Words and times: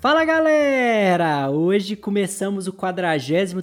Fala 0.00 0.24
galera! 0.24 1.50
Hoje 1.50 1.94
começamos 1.94 2.66
o 2.66 2.72
43 2.72 3.54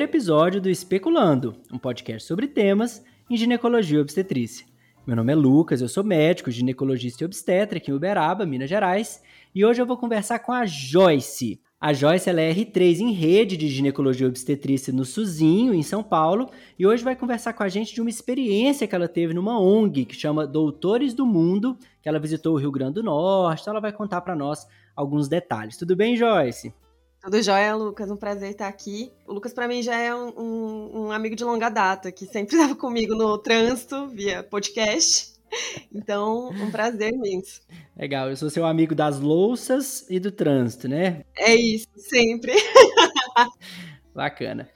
episódio 0.00 0.60
do 0.60 0.70
Especulando, 0.70 1.56
um 1.72 1.76
podcast 1.76 2.24
sobre 2.24 2.46
temas 2.46 3.04
em 3.28 3.36
ginecologia 3.36 3.98
e 3.98 4.00
obstetrícia. 4.00 4.64
Meu 5.04 5.16
nome 5.16 5.32
é 5.32 5.34
Lucas, 5.34 5.80
eu 5.80 5.88
sou 5.88 6.04
médico, 6.04 6.52
ginecologista 6.52 7.24
e 7.24 7.26
obstetra 7.26 7.78
aqui 7.78 7.90
em 7.90 7.94
Uberaba, 7.94 8.46
Minas 8.46 8.70
Gerais, 8.70 9.20
e 9.52 9.64
hoje 9.64 9.82
eu 9.82 9.86
vou 9.86 9.96
conversar 9.96 10.38
com 10.38 10.52
a 10.52 10.64
Joyce. 10.66 11.60
A 11.80 11.92
Joyce 11.92 12.30
ela 12.30 12.40
é 12.40 12.54
R3 12.54 13.00
em 13.00 13.10
rede 13.10 13.56
de 13.56 13.68
ginecologia 13.68 14.24
e 14.24 14.30
obstetrícia 14.30 14.92
no 14.92 15.04
Suzinho, 15.04 15.74
em 15.74 15.82
São 15.82 16.00
Paulo, 16.00 16.48
e 16.78 16.86
hoje 16.86 17.02
vai 17.02 17.16
conversar 17.16 17.54
com 17.54 17.64
a 17.64 17.68
gente 17.68 17.92
de 17.92 18.00
uma 18.00 18.08
experiência 18.08 18.86
que 18.86 18.94
ela 18.94 19.08
teve 19.08 19.34
numa 19.34 19.60
ONG 19.60 20.04
que 20.04 20.14
chama 20.14 20.46
Doutores 20.46 21.12
do 21.12 21.26
Mundo, 21.26 21.76
que 22.00 22.08
ela 22.08 22.20
visitou 22.20 22.54
o 22.54 22.56
Rio 22.56 22.70
Grande 22.70 22.94
do 22.94 23.02
Norte, 23.02 23.62
então 23.62 23.72
ela 23.72 23.80
vai 23.80 23.92
contar 23.92 24.20
para 24.20 24.36
nós 24.36 24.64
alguns 24.96 25.28
detalhes. 25.28 25.76
Tudo 25.76 25.94
bem, 25.94 26.16
Joyce? 26.16 26.72
Tudo 27.20 27.42
jóia, 27.42 27.74
Lucas. 27.74 28.10
Um 28.10 28.16
prazer 28.16 28.50
estar 28.50 28.68
aqui. 28.68 29.12
O 29.26 29.34
Lucas, 29.34 29.52
para 29.52 29.68
mim, 29.68 29.82
já 29.82 29.96
é 29.96 30.14
um, 30.14 30.28
um, 30.28 31.00
um, 31.00 31.10
amigo 31.10 31.36
de 31.36 31.44
longa 31.44 31.68
data, 31.68 32.10
que 32.10 32.24
sempre 32.24 32.54
estava 32.56 32.74
comigo 32.74 33.14
no 33.14 33.36
trânsito, 33.36 34.08
via 34.08 34.42
podcast. 34.42 35.34
Então, 35.94 36.50
um 36.50 36.70
prazer 36.70 37.12
imenso. 37.12 37.62
Legal, 37.96 38.30
eu 38.30 38.36
sou 38.36 38.50
seu 38.50 38.64
amigo 38.64 38.94
das 38.94 39.20
louças 39.20 40.06
e 40.08 40.18
do 40.18 40.30
trânsito, 40.30 40.88
né? 40.88 41.24
É 41.36 41.54
isso, 41.54 41.88
sempre. 41.96 42.52
Bacana. 44.14 44.68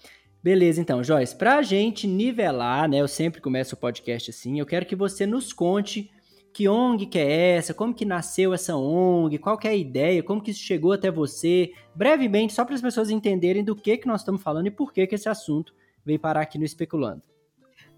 Beleza, 0.42 0.80
então, 0.80 1.05
Joyce, 1.05 1.37
para 1.37 1.56
a 1.56 1.62
gente 1.62 2.06
nivelar, 2.06 2.89
né? 2.89 2.98
Eu 2.98 3.09
sempre 3.09 3.41
começo 3.41 3.75
o 3.75 3.78
podcast 3.78 4.30
assim, 4.30 4.59
eu 4.59 4.66
quero 4.66 4.87
que 4.87 4.97
você 4.97 5.27
nos 5.27 5.52
conte 5.52 6.11
que 6.53 6.69
ONG 6.69 7.07
que 7.07 7.19
é 7.19 7.57
essa? 7.57 7.73
Como 7.73 7.95
que 7.95 8.05
nasceu 8.05 8.53
essa 8.53 8.77
ONG? 8.77 9.39
Qual 9.39 9.56
que 9.56 9.69
é 9.69 9.70
a 9.70 9.77
ideia? 9.77 10.23
Como 10.23 10.43
que 10.43 10.51
isso 10.51 10.61
chegou 10.61 10.92
até 10.92 11.11
você? 11.11 11.73
Brevemente, 11.95 12.53
só 12.53 12.65
para 12.65 12.75
as 12.75 12.81
pessoas 12.81 13.11
entenderem 13.11 13.65
do 13.65 13.77
que, 13.77 13.97
que 13.97 14.07
nós 14.07 14.20
estamos 14.20 14.42
falando 14.42 14.67
e 14.67 14.70
por 14.70 14.92
que, 14.92 15.07
que 15.07 15.15
esse 15.15 15.29
assunto 15.29 15.75
veio 16.05 16.19
parar 16.19 16.41
aqui 16.41 16.59
no 16.59 16.65
Especulando. 16.65 17.23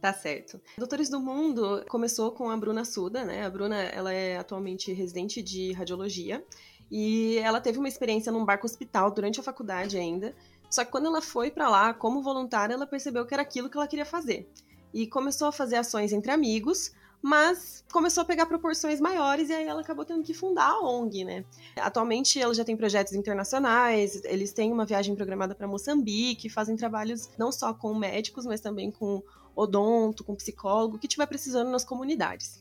Tá 0.00 0.12
certo. 0.12 0.60
Doutores 0.76 1.08
do 1.08 1.20
Mundo 1.20 1.84
começou 1.88 2.32
com 2.32 2.50
a 2.50 2.56
Bruna 2.56 2.84
Suda, 2.84 3.24
né? 3.24 3.46
A 3.46 3.50
Bruna, 3.50 3.76
ela 3.76 4.12
é 4.12 4.36
atualmente 4.36 4.92
residente 4.92 5.40
de 5.40 5.72
radiologia 5.72 6.44
e 6.90 7.38
ela 7.38 7.60
teve 7.60 7.78
uma 7.78 7.86
experiência 7.86 8.32
num 8.32 8.44
barco 8.44 8.66
hospital 8.66 9.12
durante 9.12 9.38
a 9.38 9.42
faculdade 9.42 9.96
ainda. 9.96 10.34
Só 10.68 10.84
que 10.84 10.90
quando 10.90 11.06
ela 11.06 11.22
foi 11.22 11.50
para 11.50 11.68
lá 11.68 11.94
como 11.94 12.20
voluntária, 12.20 12.74
ela 12.74 12.86
percebeu 12.86 13.24
que 13.24 13.32
era 13.32 13.42
aquilo 13.42 13.70
que 13.70 13.76
ela 13.76 13.86
queria 13.86 14.04
fazer. 14.04 14.50
E 14.92 15.06
começou 15.06 15.48
a 15.48 15.52
fazer 15.52 15.76
ações 15.76 16.12
entre 16.12 16.32
amigos, 16.32 16.92
mas 17.22 17.84
começou 17.92 18.22
a 18.22 18.24
pegar 18.24 18.46
proporções 18.46 19.00
maiores 19.00 19.48
e 19.48 19.52
aí 19.52 19.64
ela 19.64 19.80
acabou 19.80 20.04
tendo 20.04 20.24
que 20.24 20.34
fundar 20.34 20.70
a 20.70 20.80
ONG, 20.80 21.24
né? 21.24 21.44
Atualmente 21.76 22.40
ela 22.40 22.52
já 22.52 22.64
tem 22.64 22.76
projetos 22.76 23.12
internacionais, 23.12 24.20
eles 24.24 24.52
têm 24.52 24.72
uma 24.72 24.84
viagem 24.84 25.14
programada 25.14 25.54
para 25.54 25.68
Moçambique, 25.68 26.48
fazem 26.48 26.76
trabalhos 26.76 27.30
não 27.38 27.52
só 27.52 27.72
com 27.72 27.94
médicos, 27.94 28.44
mas 28.44 28.60
também 28.60 28.90
com 28.90 29.22
odonto, 29.54 30.24
com 30.24 30.34
psicólogo, 30.34 30.98
que 30.98 31.06
estiver 31.06 31.26
precisando 31.26 31.70
nas 31.70 31.84
comunidades. 31.84 32.60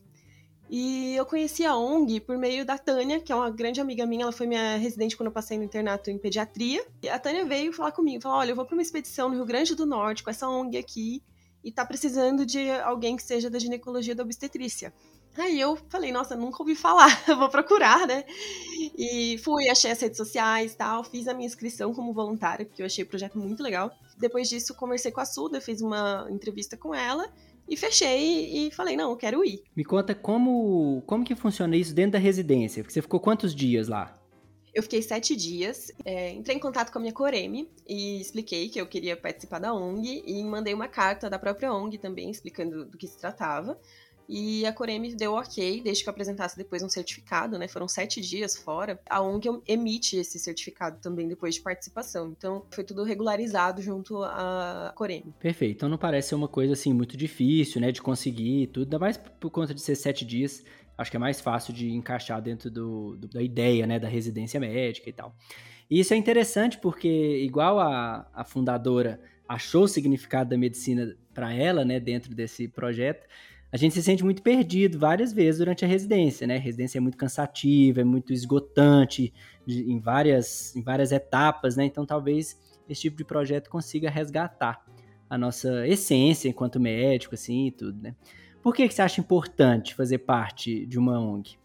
E 0.69 1.15
eu 1.15 1.25
conheci 1.25 1.65
a 1.65 1.75
ONG 1.75 2.21
por 2.21 2.37
meio 2.37 2.63
da 2.63 2.77
Tânia, 2.77 3.19
que 3.19 3.31
é 3.31 3.35
uma 3.35 3.49
grande 3.49 3.81
amiga 3.81 4.05
minha, 4.05 4.23
ela 4.23 4.31
foi 4.31 4.47
minha 4.47 4.77
residente 4.77 5.17
quando 5.17 5.27
eu 5.27 5.33
passei 5.33 5.57
no 5.57 5.65
internato 5.65 6.09
em 6.09 6.17
pediatria. 6.17 6.85
E 7.01 7.09
a 7.09 7.19
Tânia 7.19 7.43
veio 7.43 7.73
falar 7.73 7.91
comigo, 7.91 8.21
falou: 8.21 8.37
"Olha, 8.37 8.51
eu 8.51 8.55
vou 8.55 8.63
para 8.63 8.75
uma 8.75 8.81
expedição 8.81 9.27
no 9.27 9.35
Rio 9.35 9.45
Grande 9.45 9.75
do 9.75 9.85
Norte 9.85 10.23
com 10.23 10.29
essa 10.29 10.47
ONG 10.47 10.77
aqui 10.77 11.21
e 11.63 11.71
tá 11.71 11.85
precisando 11.85 12.45
de 12.45 12.69
alguém 12.71 13.15
que 13.15 13.23
seja 13.23 13.49
da 13.49 13.59
ginecologia 13.59 14.15
da 14.15 14.23
obstetrícia. 14.23 14.93
Aí 15.37 15.59
eu 15.59 15.77
falei, 15.87 16.11
nossa, 16.11 16.35
nunca 16.35 16.61
ouvi 16.61 16.75
falar, 16.75 17.07
vou 17.37 17.49
procurar, 17.49 18.05
né? 18.05 18.25
E 18.97 19.37
fui, 19.43 19.69
achei 19.69 19.91
as 19.91 20.01
redes 20.01 20.17
sociais 20.17 20.75
tal, 20.75 21.03
fiz 21.03 21.27
a 21.27 21.33
minha 21.33 21.47
inscrição 21.47 21.93
como 21.93 22.13
voluntária, 22.13 22.65
porque 22.65 22.81
eu 22.81 22.85
achei 22.85 23.03
o 23.03 23.07
projeto 23.07 23.37
muito 23.37 23.63
legal. 23.63 23.91
Depois 24.17 24.49
disso, 24.49 24.75
conversei 24.75 25.11
com 25.11 25.21
a 25.21 25.25
Suda, 25.25 25.61
fiz 25.61 25.81
uma 25.81 26.27
entrevista 26.29 26.75
com 26.75 26.93
ela 26.93 27.31
e 27.67 27.77
fechei 27.77 28.67
e 28.67 28.71
falei, 28.71 28.97
não, 28.97 29.11
eu 29.11 29.15
quero 29.15 29.45
ir. 29.45 29.63
Me 29.73 29.85
conta 29.85 30.13
como, 30.13 31.01
como 31.05 31.23
que 31.23 31.35
funciona 31.35 31.77
isso 31.77 31.95
dentro 31.95 32.13
da 32.13 32.19
residência, 32.19 32.83
porque 32.83 32.93
você 32.93 33.01
ficou 33.01 33.19
quantos 33.19 33.55
dias 33.55 33.87
lá? 33.87 34.20
Eu 34.73 34.81
fiquei 34.81 35.01
sete 35.01 35.35
dias, 35.35 35.91
é, 36.05 36.31
entrei 36.31 36.55
em 36.55 36.59
contato 36.59 36.91
com 36.91 36.97
a 36.97 37.01
minha 37.01 37.13
Coreme 37.13 37.69
e 37.87 38.21
expliquei 38.21 38.69
que 38.69 38.79
eu 38.79 38.87
queria 38.87 39.17
participar 39.17 39.59
da 39.59 39.73
ONG 39.73 40.23
e 40.25 40.41
mandei 40.43 40.73
uma 40.73 40.87
carta 40.87 41.29
da 41.29 41.37
própria 41.37 41.73
ONG 41.73 41.97
também 41.97 42.31
explicando 42.31 42.85
do 42.85 42.97
que 42.97 43.05
se 43.05 43.17
tratava. 43.17 43.77
E 44.33 44.65
a 44.65 44.71
Coreme 44.71 45.13
deu 45.13 45.33
ok, 45.33 45.81
desde 45.83 46.03
que 46.03 46.09
eu 46.09 46.11
apresentasse 46.11 46.55
depois 46.55 46.81
um 46.81 46.87
certificado, 46.87 47.59
né? 47.59 47.67
Foram 47.67 47.85
sete 47.85 48.21
dias 48.21 48.55
fora. 48.55 48.97
A 49.09 49.21
ONG 49.21 49.61
emite 49.67 50.15
esse 50.15 50.39
certificado 50.39 50.99
também 51.01 51.27
depois 51.27 51.55
de 51.55 51.61
participação. 51.61 52.29
Então, 52.29 52.65
foi 52.71 52.85
tudo 52.85 53.03
regularizado 53.03 53.81
junto 53.81 54.23
à 54.23 54.93
Coreme. 54.95 55.33
Perfeito. 55.37 55.75
Então, 55.75 55.89
não 55.89 55.97
parece 55.97 56.29
ser 56.29 56.35
uma 56.35 56.47
coisa, 56.47 56.71
assim, 56.71 56.93
muito 56.93 57.17
difícil, 57.17 57.81
né? 57.81 57.91
De 57.91 58.01
conseguir 58.01 58.67
tudo. 58.67 58.83
Ainda 58.83 58.99
mais 58.99 59.17
por 59.17 59.49
conta 59.49 59.73
de 59.73 59.81
ser 59.81 59.95
sete 59.95 60.23
dias 60.23 60.63
acho 61.01 61.11
que 61.11 61.17
é 61.17 61.19
mais 61.19 61.41
fácil 61.41 61.73
de 61.73 61.91
encaixar 61.91 62.41
dentro 62.41 62.69
do, 62.69 63.15
do, 63.17 63.27
da 63.27 63.41
ideia, 63.41 63.85
né, 63.87 63.99
da 63.99 64.07
residência 64.07 64.59
médica 64.59 65.09
e 65.09 65.13
tal. 65.13 65.35
E 65.89 65.99
isso 65.99 66.13
é 66.13 66.17
interessante 66.17 66.77
porque, 66.77 67.41
igual 67.43 67.79
a, 67.79 68.29
a 68.33 68.43
fundadora 68.43 69.19
achou 69.47 69.83
o 69.83 69.87
significado 69.87 70.51
da 70.51 70.57
medicina 70.57 71.15
para 71.33 71.53
ela, 71.53 71.83
né, 71.83 71.99
dentro 71.99 72.33
desse 72.33 72.67
projeto, 72.67 73.27
a 73.71 73.77
gente 73.77 73.93
se 73.93 74.03
sente 74.03 74.23
muito 74.23 74.41
perdido 74.41 74.99
várias 74.99 75.31
vezes 75.31 75.59
durante 75.59 75.85
a 75.85 75.87
residência, 75.87 76.45
né? 76.45 76.57
A 76.57 76.59
residência 76.59 76.97
é 76.97 77.01
muito 77.01 77.17
cansativa, 77.17 78.01
é 78.01 78.03
muito 78.03 78.33
esgotante 78.33 79.33
de, 79.65 79.89
em, 79.89 79.97
várias, 79.97 80.75
em 80.75 80.83
várias 80.83 81.13
etapas, 81.13 81.77
né? 81.77 81.85
Então, 81.85 82.05
talvez 82.05 82.59
esse 82.89 83.01
tipo 83.03 83.15
de 83.15 83.23
projeto 83.23 83.69
consiga 83.69 84.09
resgatar 84.09 84.85
a 85.29 85.37
nossa 85.37 85.87
essência 85.87 86.49
enquanto 86.49 86.81
médico, 86.81 87.33
assim, 87.33 87.67
e 87.67 87.71
tudo, 87.71 88.01
né? 88.01 88.13
Por 88.61 88.75
que, 88.75 88.87
que 88.87 88.93
você 88.93 89.01
acha 89.01 89.19
importante 89.19 89.95
fazer 89.95 90.19
parte 90.19 90.85
de 90.85 90.99
uma 90.99 91.19
ONG? 91.19 91.57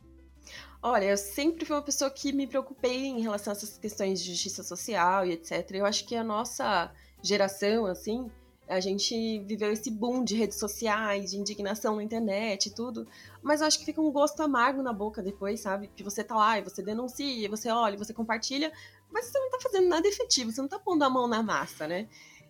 Olha, 0.82 1.04
eu 1.04 1.16
sempre 1.16 1.64
fui 1.66 1.74
uma 1.74 1.82
pessoa 1.82 2.10
que 2.10 2.32
me 2.32 2.46
preocupei 2.46 3.06
em 3.06 3.20
relação 3.20 3.52
a 3.52 3.56
essas 3.56 3.76
questões 3.76 4.22
de 4.22 4.30
justiça 4.30 4.62
social 4.62 5.26
e 5.26 5.32
etc. 5.32 5.68
Eu 5.72 5.84
acho 5.84 6.06
que 6.06 6.14
a 6.14 6.22
nossa 6.22 6.92
geração, 7.22 7.86
assim, 7.86 8.30
a 8.68 8.80
gente 8.80 9.40
viveu 9.40 9.72
esse 9.72 9.90
boom 9.90 10.24
de 10.24 10.34
redes 10.34 10.58
sociais, 10.58 11.30
de 11.30 11.38
indignação 11.38 11.96
na 11.96 12.02
internet 12.02 12.66
e 12.66 12.70
tudo, 12.70 13.06
mas 13.42 13.60
eu 13.60 13.66
acho 13.66 13.78
que 13.78 13.84
fica 13.84 14.00
um 14.00 14.10
gosto 14.10 14.40
amargo 14.42 14.82
na 14.82 14.92
boca 14.92 15.22
depois, 15.22 15.60
sabe? 15.60 15.88
Que 15.94 16.02
você 16.02 16.24
tá 16.24 16.34
lá 16.34 16.58
e 16.58 16.62
você 16.62 16.82
denuncia, 16.82 17.48
você 17.48 17.68
olha, 17.68 17.96
você 17.96 18.12
compartilha, 18.12 18.72
mas 19.10 19.26
você 19.26 19.38
não 19.38 19.50
tá 19.50 19.58
fazendo 19.60 19.88
nada 19.88 20.06
efetivo, 20.06 20.50
você 20.50 20.60
não 20.60 20.68
tá 20.68 20.78
pondo 20.78 21.02
a 21.04 21.10
mão 21.10 21.28
na 21.28 21.42
massa, 21.42 21.86
né? 21.86 22.08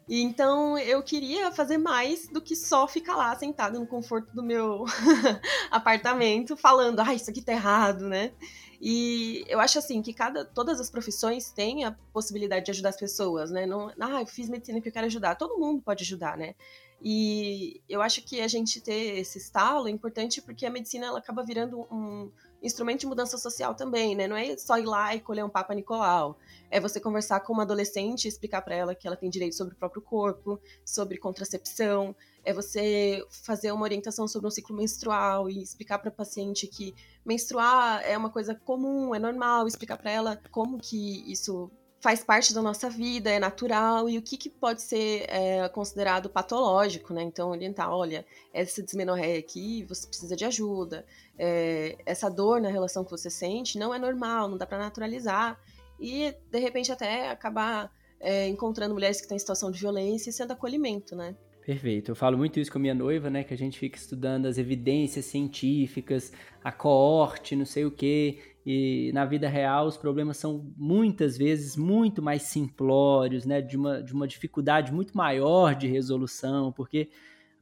E 0.09 0.23
então 0.23 0.79
eu 0.79 1.03
queria 1.03 1.51
fazer 1.51 1.79
mais 1.79 2.29
do 2.29 2.41
que 2.41 2.55
só 2.55 2.87
ficar 2.87 3.17
lá 3.17 3.35
sentada 3.37 3.79
no 3.79 3.87
conforto 3.87 4.33
do 4.33 4.43
meu 4.43 4.85
apartamento 5.71 6.57
falando, 6.57 7.01
ah, 7.01 7.13
isso 7.13 7.29
aqui 7.29 7.43
tá 7.43 7.53
errado, 7.53 8.09
né? 8.09 8.33
E 8.81 9.45
eu 9.49 9.59
acho 9.59 9.79
assim 9.79 10.03
que 10.03 10.13
cada 10.13 10.45
todas 10.45 10.79
as 10.81 10.91
profissões 10.91 11.51
têm 11.51 11.85
a 11.85 11.93
possibilidade 12.13 12.67
de 12.67 12.71
ajudar 12.71 12.91
as 12.91 12.97
pessoas, 12.97 13.51
né? 13.51 13.67
Não, 13.67 13.89
ah, 13.99 14.21
eu 14.21 14.27
fiz 14.27 14.49
medicina 14.49 14.79
porque 14.79 14.91
eu 14.91 14.93
quero 14.93 15.07
ajudar. 15.07 15.35
Todo 15.35 15.59
mundo 15.59 15.83
pode 15.83 16.05
ajudar, 16.05 16.37
né? 16.37 16.55
E 17.03 17.81
eu 17.89 18.01
acho 18.01 18.23
que 18.23 18.41
a 18.41 18.49
gente 18.49 18.81
ter 18.81 19.19
esse 19.19 19.39
estalo 19.39 19.89
é 19.89 19.91
importante 19.91 20.41
porque 20.41 20.65
a 20.65 20.71
medicina 20.71 21.07
ela 21.07 21.19
acaba 21.19 21.43
virando 21.43 21.81
um 21.91 22.31
instrumento 22.63 23.01
de 23.01 23.07
mudança 23.07 23.39
social 23.39 23.75
também, 23.75 24.15
né? 24.15 24.27
Não 24.27 24.37
é 24.37 24.57
só 24.57 24.79
ir 24.79 24.85
lá 24.85 25.15
e 25.15 25.21
colher 25.21 25.45
um 25.45 25.49
Papa 25.49 25.75
Nicolau. 25.75 26.39
É 26.71 26.81
você 26.81 27.01
conversar 27.01 27.41
com 27.41 27.53
uma 27.53 27.63
adolescente 27.63 28.25
e 28.25 28.29
explicar 28.29 28.63
para 28.63 28.75
ela 28.75 28.95
que 28.95 29.07
ela 29.07 29.17
tem 29.17 29.31
direito 29.31 29.55
sobre 29.55 29.75
o 29.75 29.77
próprio 29.77 30.03
corpo, 30.03 30.61
sobre 30.85 31.19
contracepção. 31.19 32.15
É 32.45 32.53
você 32.53 33.25
fazer 33.31 33.73
uma 33.73 33.83
orientação 33.83 34.27
sobre 34.27 34.49
um 34.49 34.51
ciclo 34.51 34.77
menstrual 34.77 35.49
e 35.49 35.63
explicar 35.63 35.99
para 35.99 36.11
paciente 36.11 36.67
que 36.67 36.95
menstruar 37.25 38.03
é 38.05 38.17
uma 38.17 38.31
coisa 38.31 38.55
comum, 38.55 39.15
é 39.15 39.19
normal, 39.19 39.67
explicar 39.67 39.97
para 39.97 40.11
ela 40.11 40.41
como 40.51 40.79
que 40.79 41.31
isso 41.31 41.71
faz 42.07 42.23
parte 42.23 42.55
da 42.55 42.63
nossa 42.63 42.89
vida, 42.89 43.29
é 43.33 43.41
natural, 43.41 44.09
e 44.09 44.17
o 44.17 44.23
que, 44.23 44.37
que 44.37 44.49
pode 44.49 44.81
ser 44.81 45.27
é, 45.29 45.69
considerado 45.71 46.31
patológico, 46.31 47.13
né? 47.13 47.21
Então, 47.25 47.51
orientar, 47.51 47.91
olha, 47.91 48.25
essa 48.55 48.81
desmenorreia 48.81 49.41
aqui, 49.41 49.83
você 49.89 50.07
precisa 50.07 50.37
de 50.37 50.45
ajuda, 50.45 51.05
é, 51.37 51.99
essa 52.07 52.31
dor 52.31 52.61
na 52.61 52.69
relação 52.69 53.03
que 53.03 53.11
você 53.11 53.29
sente 53.29 53.77
não 53.77 53.93
é 53.93 53.99
normal, 53.99 54.49
não 54.49 54.57
dá 54.57 54.65
para 54.65 54.79
naturalizar, 54.79 55.61
e, 55.99 56.33
de 56.49 56.61
repente, 56.61 56.93
até 56.93 57.29
acabar 57.29 57.93
é, 58.21 58.47
encontrando 58.47 58.95
mulheres 58.95 59.17
que 59.17 59.25
estão 59.25 59.35
em 59.35 59.41
situação 59.41 59.69
de 59.73 59.81
violência 59.81 60.31
e 60.31 60.33
sendo 60.33 60.53
acolhimento, 60.53 61.17
né? 61.17 61.35
Perfeito. 61.65 62.13
Eu 62.13 62.15
falo 62.15 62.39
muito 62.39 62.61
isso 62.61 62.71
com 62.71 62.79
a 62.79 62.81
minha 62.81 62.95
noiva, 62.95 63.29
né? 63.29 63.43
Que 63.43 63.53
a 63.53 63.59
gente 63.59 63.81
fica 63.81 63.99
estudando 63.99 64.47
as 64.47 64.59
evidências 64.59 65.25
científicas, 65.25 66.33
a 66.63 66.71
coorte, 66.71 67.57
não 67.57 67.67
sei 67.67 67.85
o 67.85 67.91
quê. 67.91 68.39
E 68.67 69.13
na 69.15 69.25
vida 69.25 69.49
real 69.49 69.87
os 69.87 69.97
problemas 69.97 70.39
são 70.39 70.67
muitas 70.77 71.39
vezes 71.39 71.77
muito 71.77 72.21
mais 72.21 72.43
simplórios, 72.43 73.47
né? 73.47 73.63
De 73.63 73.77
uma, 73.77 74.03
de 74.03 74.13
uma 74.13 74.27
dificuldade 74.27 74.93
muito 74.93 75.17
maior 75.17 75.73
de 75.77 75.87
resolução, 75.87 76.73
porque 76.73 77.09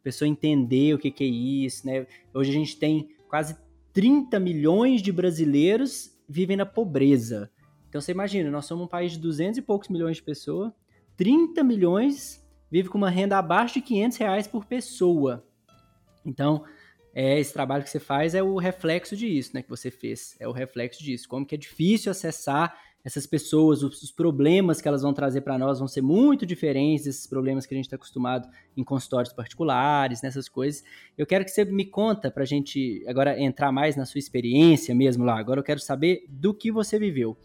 a 0.01 0.03
pessoa 0.03 0.27
entender 0.27 0.95
o 0.95 0.99
que, 0.99 1.11
que 1.11 1.23
é 1.23 1.27
isso, 1.27 1.87
né? 1.87 2.06
Hoje 2.33 2.51
a 2.51 2.55
gente 2.55 2.79
tem 2.79 3.11
quase 3.29 3.55
30 3.93 4.41
milhões 4.41 5.03
de 5.03 5.12
brasileiros 5.12 6.19
vivem 6.27 6.56
na 6.56 6.65
pobreza. 6.65 7.51
Então 7.87 8.01
você 8.01 8.12
imagina, 8.12 8.51
nós 8.51 8.65
somos 8.65 8.87
um 8.87 8.89
país 8.89 9.12
de 9.12 9.19
200 9.19 9.59
e 9.59 9.62
poucos 9.62 9.91
milhões 9.91 10.17
de 10.17 10.23
pessoas, 10.23 10.73
30 11.19 11.62
milhões 11.62 12.43
vive 12.71 12.89
com 12.89 12.97
uma 12.97 13.11
renda 13.11 13.37
abaixo 13.37 13.75
de 13.75 13.83
500 13.83 14.17
reais 14.17 14.47
por 14.47 14.65
pessoa. 14.65 15.47
Então, 16.25 16.65
é, 17.14 17.38
esse 17.38 17.52
trabalho 17.52 17.84
que 17.84 17.90
você 17.90 18.00
faz 18.00 18.34
é 18.34 18.43
o 18.43 18.56
reflexo 18.56 19.16
disso, 19.16 19.52
né, 19.55 19.62
que 19.62 19.70
você 19.70 19.90
fez, 19.90 20.37
é 20.40 20.49
o 20.49 20.52
reflexo 20.52 21.02
disso, 21.02 21.28
como 21.28 21.46
que 21.46 21.55
é 21.55 21.58
difícil 21.58 22.11
acessar 22.11 22.76
essas 23.05 23.26
pessoas, 23.26 23.82
os, 23.82 24.11
problemas 24.11 24.81
que 24.81 24.88
elas 24.88 25.02
vão 25.02 25.12
trazer 25.12 25.43
para 25.43 25.58
nós 25.58 25.78
vão 25.78 25.87
ser 25.87 26.00
muito 26.00 26.46
diferentes 26.46 27.05
desses 27.05 27.26
problemas 27.26 27.66
que 27.66 27.75
a 27.75 27.76
gente 27.76 27.84
está 27.84 27.96
acostumado 27.96 28.49
em 28.75 28.82
consultórios 28.82 29.31
particulares, 29.31 30.22
nessas 30.22 30.49
coisas. 30.49 30.82
Eu 31.16 31.26
quero 31.26 31.44
que 31.44 31.50
você 31.50 31.66
me 31.66 31.84
conta 31.84 32.31
para 32.31 32.44
a 32.44 32.46
gente 32.46 33.05
agora 33.06 33.38
entrar 33.38 33.70
mais 33.70 33.94
na 33.94 34.06
sua 34.06 34.19
experiência 34.19 34.94
mesmo 34.94 35.22
lá. 35.22 35.38
Agora 35.38 35.60
eu 35.60 35.64
quero 35.64 35.81
saber 35.81 36.25
do 36.31 36.55
que 36.55 36.72
você 36.72 36.99
viveu. 36.99 37.37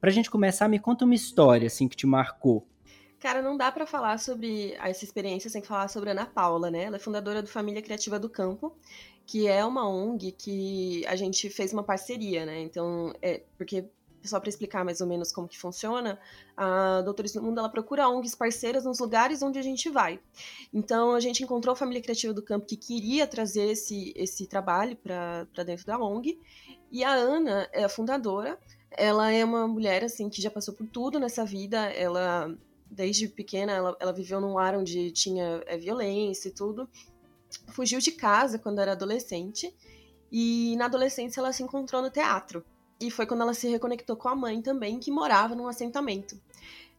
Para 0.00 0.10
a 0.10 0.12
gente 0.12 0.28
começar, 0.28 0.66
me 0.66 0.80
conta 0.80 1.04
uma 1.04 1.14
história 1.14 1.68
assim 1.68 1.86
que 1.86 1.96
te 1.96 2.08
marcou. 2.08 2.66
Cara, 3.20 3.40
não 3.40 3.56
dá 3.56 3.72
para 3.72 3.86
falar 3.86 4.18
sobre 4.18 4.74
essa 4.74 5.02
experiência 5.02 5.48
sem 5.48 5.62
falar 5.62 5.88
sobre 5.88 6.10
Ana 6.10 6.26
Paula, 6.26 6.70
né? 6.70 6.84
Ela 6.84 6.96
é 6.96 6.98
fundadora 6.98 7.40
do 7.40 7.48
Família 7.48 7.80
Criativa 7.80 8.18
do 8.18 8.28
Campo, 8.28 8.76
que 9.26 9.46
é 9.46 9.64
uma 9.64 9.88
ONG 9.88 10.32
que 10.32 11.04
a 11.06 11.16
gente 11.16 11.48
fez 11.48 11.72
uma 11.72 11.82
parceria, 11.82 12.44
né? 12.44 12.60
Então, 12.60 13.12
é 13.22 13.42
porque 13.56 13.88
só 14.24 14.40
para 14.40 14.48
explicar 14.48 14.84
mais 14.84 15.00
ou 15.00 15.06
menos 15.06 15.30
como 15.30 15.46
que 15.46 15.58
funciona, 15.58 16.18
a 16.56 17.02
Doutores 17.02 17.32
do 17.32 17.42
Mundo 17.42 17.58
ela 17.58 17.68
procura 17.68 18.08
ONGs 18.08 18.34
parceiras 18.34 18.84
nos 18.84 18.98
lugares 18.98 19.42
onde 19.42 19.58
a 19.58 19.62
gente 19.62 19.90
vai. 19.90 20.18
Então 20.72 21.14
a 21.14 21.20
gente 21.20 21.42
encontrou 21.42 21.72
a 21.74 21.76
família 21.76 22.02
criativa 22.02 22.32
do 22.32 22.42
campo 22.42 22.66
que 22.66 22.76
queria 22.76 23.26
trazer 23.26 23.70
esse, 23.70 24.12
esse 24.16 24.46
trabalho 24.46 24.96
para 24.96 25.64
dentro 25.64 25.84
da 25.84 25.98
ONG. 25.98 26.40
E 26.90 27.04
a 27.04 27.12
Ana 27.12 27.68
é 27.72 27.84
a 27.84 27.88
fundadora. 27.88 28.58
Ela 28.90 29.30
é 29.30 29.44
uma 29.44 29.66
mulher 29.66 30.04
assim 30.04 30.28
que 30.30 30.40
já 30.40 30.50
passou 30.50 30.72
por 30.72 30.86
tudo 30.86 31.18
nessa 31.18 31.44
vida. 31.44 31.90
Ela 31.92 32.56
desde 32.90 33.26
pequena 33.26 33.72
ela, 33.72 33.96
ela 33.98 34.12
viveu 34.12 34.40
num 34.40 34.54
lar 34.54 34.76
onde 34.76 35.10
tinha 35.10 35.62
é, 35.66 35.76
violência 35.76 36.48
e 36.48 36.52
tudo. 36.52 36.88
Fugiu 37.68 37.98
de 38.00 38.12
casa 38.12 38.58
quando 38.58 38.80
era 38.80 38.92
adolescente. 38.92 39.74
E 40.30 40.74
na 40.76 40.86
adolescência 40.86 41.40
ela 41.40 41.52
se 41.52 41.62
encontrou 41.62 42.02
no 42.02 42.10
teatro. 42.10 42.64
E 43.00 43.10
foi 43.10 43.26
quando 43.26 43.42
ela 43.42 43.54
se 43.54 43.68
reconectou 43.68 44.16
com 44.16 44.28
a 44.28 44.34
mãe 44.34 44.62
também, 44.62 44.98
que 44.98 45.10
morava 45.10 45.54
num 45.54 45.68
assentamento. 45.68 46.40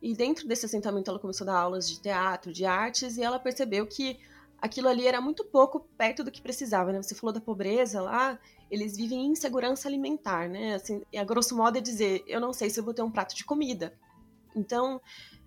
E 0.02 0.14
dentro 0.14 0.48
desse 0.48 0.66
assentamento 0.66 1.10
ela 1.10 1.20
começou 1.20 1.46
a 1.46 1.52
dar 1.52 1.60
aulas 1.60 1.90
de 1.90 2.00
teatro, 2.00 2.54
de 2.54 2.66
artes, 2.66 3.18
e 3.18 3.24
ela 3.24 3.40
percebeu 3.40 3.88
que 3.88 4.20
aquilo 4.62 4.88
ali 4.88 5.08
era 5.08 5.22
muito 5.22 5.44
pouco 5.44 5.80
perto 5.98 6.24
do 6.24 6.32
que 6.32 6.42
precisava, 6.42 6.92
né? 6.92 7.02
Você 7.02 7.16
falou 7.16 7.34
da 7.34 7.42
pobreza 7.42 8.02
lá, 8.02 8.40
eles 8.70 8.96
vivem 8.98 9.26
em 9.26 9.32
insegurança 9.32 9.88
alimentar, 9.88 10.50
né? 10.50 10.76
Assim, 10.76 11.02
a 11.16 11.24
grosso 11.24 11.56
modo 11.56 11.78
é 11.78 11.82
dizer, 11.82 12.24
eu 12.28 12.40
não 12.40 12.54
sei 12.54 12.70
se 12.70 12.80
eu 12.80 12.84
vou 12.84 12.94
ter 12.94 13.02
um 13.02 13.12
prato 13.12 13.36
de 13.36 13.46
comida. 13.46 13.98
Então, 14.56 15.02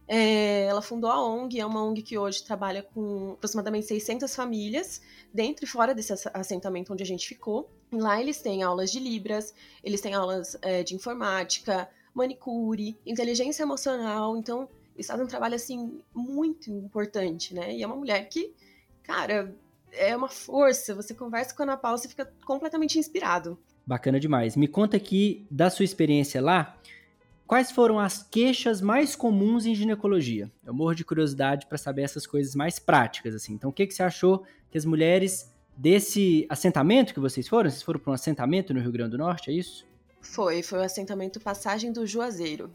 é, 0.08 0.64
ela 0.64 0.80
fundou 0.80 1.10
a 1.10 1.22
ONG, 1.22 1.60
é 1.60 1.66
uma 1.66 1.84
ONG 1.84 2.00
que 2.00 2.16
hoje 2.16 2.42
trabalha 2.42 2.82
com 2.82 3.32
aproximadamente 3.34 3.86
600 3.86 4.34
famílias, 4.34 5.02
dentro 5.32 5.66
e 5.66 5.68
fora 5.68 5.94
desse 5.94 6.14
assentamento 6.32 6.92
onde 6.94 7.02
a 7.02 7.06
gente 7.06 7.28
ficou. 7.28 7.70
Lá 7.92 8.18
eles 8.18 8.40
têm 8.40 8.62
aulas 8.62 8.90
de 8.90 8.98
Libras, 8.98 9.54
eles 9.84 10.00
têm 10.00 10.14
aulas 10.14 10.56
é, 10.62 10.82
de 10.82 10.94
informática, 10.94 11.88
manicure, 12.14 12.96
inteligência 13.04 13.62
emocional. 13.62 14.34
Então, 14.38 14.66
fazem 15.06 15.24
um 15.24 15.28
trabalho, 15.28 15.54
assim, 15.54 16.00
muito 16.14 16.70
importante, 16.70 17.54
né? 17.54 17.74
E 17.74 17.82
é 17.82 17.86
uma 17.86 17.96
mulher 17.96 18.26
que, 18.30 18.54
cara, 19.02 19.54
é 19.92 20.16
uma 20.16 20.28
força. 20.28 20.94
Você 20.94 21.14
conversa 21.14 21.54
com 21.54 21.62
a 21.62 21.66
Ana 21.66 21.76
Paula, 21.76 21.98
você 21.98 22.08
fica 22.08 22.32
completamente 22.46 22.98
inspirado. 22.98 23.58
Bacana 23.86 24.18
demais. 24.18 24.56
Me 24.56 24.68
conta 24.68 24.96
aqui 24.96 25.46
da 25.50 25.68
sua 25.70 25.84
experiência 25.84 26.40
lá 26.40 26.78
Quais 27.48 27.70
foram 27.70 27.98
as 27.98 28.22
queixas 28.22 28.82
mais 28.82 29.16
comuns 29.16 29.64
em 29.64 29.74
ginecologia? 29.74 30.52
Eu 30.66 30.74
morro 30.74 30.92
de 30.92 31.02
curiosidade 31.02 31.64
para 31.64 31.78
saber 31.78 32.02
essas 32.02 32.26
coisas 32.26 32.54
mais 32.54 32.78
práticas, 32.78 33.34
assim. 33.34 33.54
Então, 33.54 33.70
o 33.70 33.72
que, 33.72 33.86
que 33.86 33.94
você 33.94 34.02
achou 34.02 34.44
que 34.70 34.76
as 34.76 34.84
mulheres 34.84 35.50
desse 35.74 36.46
assentamento 36.50 37.14
que 37.14 37.20
vocês 37.20 37.48
foram? 37.48 37.70
Vocês 37.70 37.82
foram 37.82 37.98
para 37.98 38.10
um 38.10 38.12
assentamento 38.12 38.74
no 38.74 38.80
Rio 38.80 38.92
Grande 38.92 39.12
do 39.12 39.18
Norte, 39.18 39.50
é 39.50 39.54
isso? 39.54 39.86
Foi, 40.20 40.62
foi 40.62 40.78
o 40.78 40.82
assentamento 40.82 41.40
Passagem 41.40 41.90
do 41.90 42.06
Juazeiro. 42.06 42.70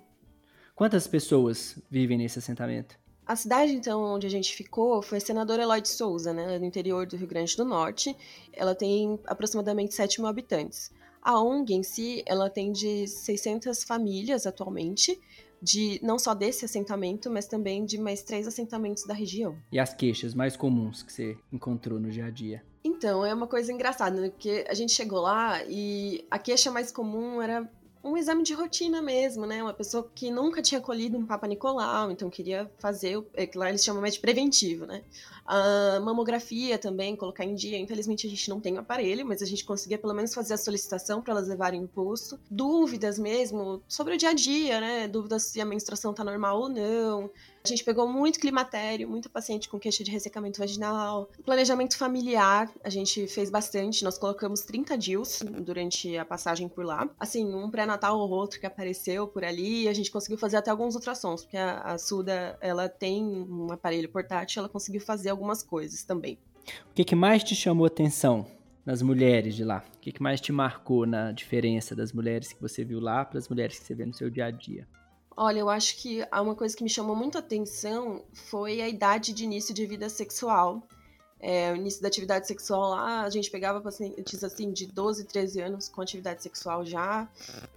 Quantas 0.73 1.05
pessoas 1.05 1.77
vivem 1.87 2.17
nesse 2.17 2.39
assentamento? 2.39 2.97
A 3.27 3.35
cidade, 3.35 3.73
então, 3.73 4.01
onde 4.01 4.25
a 4.25 4.29
gente 4.29 4.55
ficou 4.55 5.03
foi 5.03 5.19
a 5.19 5.21
senadora 5.21 5.61
Eloy 5.61 5.81
de 5.81 5.89
Souza, 5.89 6.33
né, 6.33 6.57
no 6.57 6.65
interior 6.65 7.05
do 7.05 7.15
Rio 7.15 7.27
Grande 7.27 7.55
do 7.55 7.63
Norte. 7.63 8.17
Ela 8.51 8.73
tem 8.73 9.19
aproximadamente 9.27 9.93
7 9.93 10.19
mil 10.19 10.27
habitantes. 10.27 10.91
A 11.23 11.41
ONG 11.41 11.73
em 11.73 11.83
si, 11.83 12.21
ela 12.25 12.47
atende 12.47 13.07
600 13.07 13.83
famílias 13.83 14.45
atualmente, 14.45 15.17
de 15.61 15.97
não 16.03 16.19
só 16.19 16.33
desse 16.33 16.65
assentamento, 16.65 17.29
mas 17.29 17.47
também 17.47 17.85
de 17.85 17.97
mais 17.97 18.21
três 18.21 18.45
assentamentos 18.45 19.05
da 19.05 19.13
região. 19.13 19.57
E 19.71 19.79
as 19.79 19.93
queixas 19.93 20.33
mais 20.33 20.57
comuns 20.57 21.01
que 21.01 21.13
você 21.13 21.37
encontrou 21.51 21.97
no 21.97 22.11
dia 22.11 22.25
a 22.25 22.29
dia? 22.29 22.61
Então, 22.83 23.25
é 23.25 23.33
uma 23.33 23.47
coisa 23.47 23.71
engraçada, 23.71 24.19
né? 24.19 24.29
Porque 24.29 24.65
a 24.67 24.73
gente 24.73 24.91
chegou 24.91 25.21
lá 25.21 25.63
e 25.63 26.25
a 26.29 26.37
queixa 26.37 26.69
mais 26.69 26.91
comum 26.91 27.41
era 27.41 27.71
um 28.03 28.17
exame 28.17 28.43
de 28.43 28.53
rotina 28.53 29.01
mesmo, 29.01 29.45
né? 29.45 29.63
Uma 29.63 29.73
pessoa 29.73 30.09
que 30.13 30.29
nunca 30.29 30.61
tinha 30.61 30.81
colhido 30.81 31.17
um 31.17 31.25
Papa 31.25 31.47
Nicolau, 31.47 32.11
então 32.11 32.29
queria 32.29 32.69
fazer, 32.77 33.23
é 33.33 33.47
que 33.47 33.57
lá 33.57 33.69
eles 33.69 33.83
chamam 33.83 34.03
de 34.03 34.19
preventivo, 34.19 34.85
né? 34.85 35.03
A 35.45 35.99
mamografia 36.01 36.77
também, 36.77 37.15
colocar 37.15 37.45
em 37.45 37.55
dia. 37.55 37.77
Infelizmente 37.77 38.27
a 38.27 38.29
gente 38.29 38.49
não 38.49 38.59
tem 38.59 38.75
o 38.75 38.79
aparelho, 38.79 39.25
mas 39.25 39.41
a 39.41 39.45
gente 39.45 39.63
conseguia 39.63 39.97
pelo 39.97 40.13
menos 40.13 40.33
fazer 40.33 40.53
a 40.53 40.57
solicitação 40.57 41.21
para 41.21 41.33
elas 41.33 41.47
levarem 41.47 41.83
o 41.83 41.87
posto. 41.87 42.39
Dúvidas 42.51 43.17
mesmo 43.17 43.81
sobre 43.87 44.15
o 44.15 44.17
dia 44.17 44.29
a 44.29 44.33
dia, 44.33 44.81
né? 44.81 45.07
Dúvidas 45.07 45.43
se 45.43 45.61
a 45.61 45.65
menstruação 45.65 46.13
tá 46.13 46.23
normal 46.23 46.59
ou 46.59 46.69
não. 46.69 47.29
A 47.65 47.69
gente 47.69 47.81
pegou 47.85 48.05
muito 48.09 48.41
climatério, 48.41 49.07
muito 49.07 49.29
paciente 49.29 49.69
com 49.69 49.79
queixa 49.79 50.03
de 50.03 50.11
ressecamento 50.11 50.59
vaginal. 50.59 51.29
Planejamento 51.45 51.97
familiar, 51.97 52.69
a 52.83 52.89
gente 52.89 53.25
fez 53.25 53.49
bastante. 53.49 54.03
Nós 54.03 54.17
colocamos 54.17 54.63
30 54.63 54.97
DIUs 54.97 55.41
durante 55.61 56.17
a 56.17 56.25
passagem 56.25 56.67
por 56.67 56.83
lá. 56.83 57.09
Assim, 57.17 57.55
um 57.55 57.71
pré-natal 57.71 58.19
ou 58.19 58.29
outro 58.29 58.59
que 58.59 58.65
apareceu 58.65 59.29
por 59.29 59.45
ali. 59.45 59.87
A 59.87 59.93
gente 59.93 60.11
conseguiu 60.11 60.37
fazer 60.37 60.57
até 60.57 60.71
alguns 60.71 60.95
ultrassons, 60.95 61.43
porque 61.43 61.55
a, 61.55 61.79
a 61.79 61.97
Suda, 61.97 62.57
ela 62.59 62.89
tem 62.89 63.23
um 63.23 63.71
aparelho 63.71 64.09
portátil, 64.09 64.59
ela 64.59 64.67
conseguiu 64.67 64.99
fazer 64.99 65.29
algumas 65.29 65.63
coisas 65.63 66.03
também. 66.03 66.37
O 66.91 66.93
que, 66.93 67.05
que 67.05 67.15
mais 67.15 67.45
te 67.45 67.55
chamou 67.55 67.85
atenção 67.85 68.45
nas 68.85 69.01
mulheres 69.01 69.55
de 69.55 69.63
lá? 69.63 69.85
O 69.95 69.99
que, 69.99 70.11
que 70.11 70.21
mais 70.21 70.41
te 70.41 70.51
marcou 70.51 71.05
na 71.05 71.31
diferença 71.31 71.95
das 71.95 72.11
mulheres 72.11 72.51
que 72.51 72.61
você 72.61 72.83
viu 72.83 72.99
lá 72.99 73.23
para 73.23 73.39
as 73.39 73.47
mulheres 73.47 73.79
que 73.79 73.85
você 73.85 73.95
vê 73.95 74.05
no 74.05 74.13
seu 74.13 74.29
dia 74.29 74.47
a 74.47 74.51
dia? 74.51 74.85
Olha, 75.35 75.59
eu 75.59 75.69
acho 75.69 75.97
que 75.97 76.21
uma 76.31 76.55
coisa 76.55 76.75
que 76.75 76.83
me 76.83 76.89
chamou 76.89 77.15
muito 77.15 77.37
atenção 77.37 78.23
foi 78.33 78.81
a 78.81 78.87
idade 78.87 79.33
de 79.33 79.43
início 79.43 79.73
de 79.73 79.85
vida 79.85 80.07
sexual. 80.09 80.83
É, 81.39 81.73
o 81.73 81.75
início 81.75 82.01
da 82.01 82.07
atividade 82.07 82.47
sexual 82.47 82.91
lá, 82.91 83.23
a 83.23 83.29
gente 83.29 83.51
pegava 83.51 83.81
pacientes 83.81 84.43
assim 84.45 84.71
de 84.71 84.85
12, 84.85 85.25
13 85.25 85.59
anos 85.59 85.89
com 85.89 86.01
atividade 86.01 86.41
sexual 86.41 86.85
já, 86.85 87.27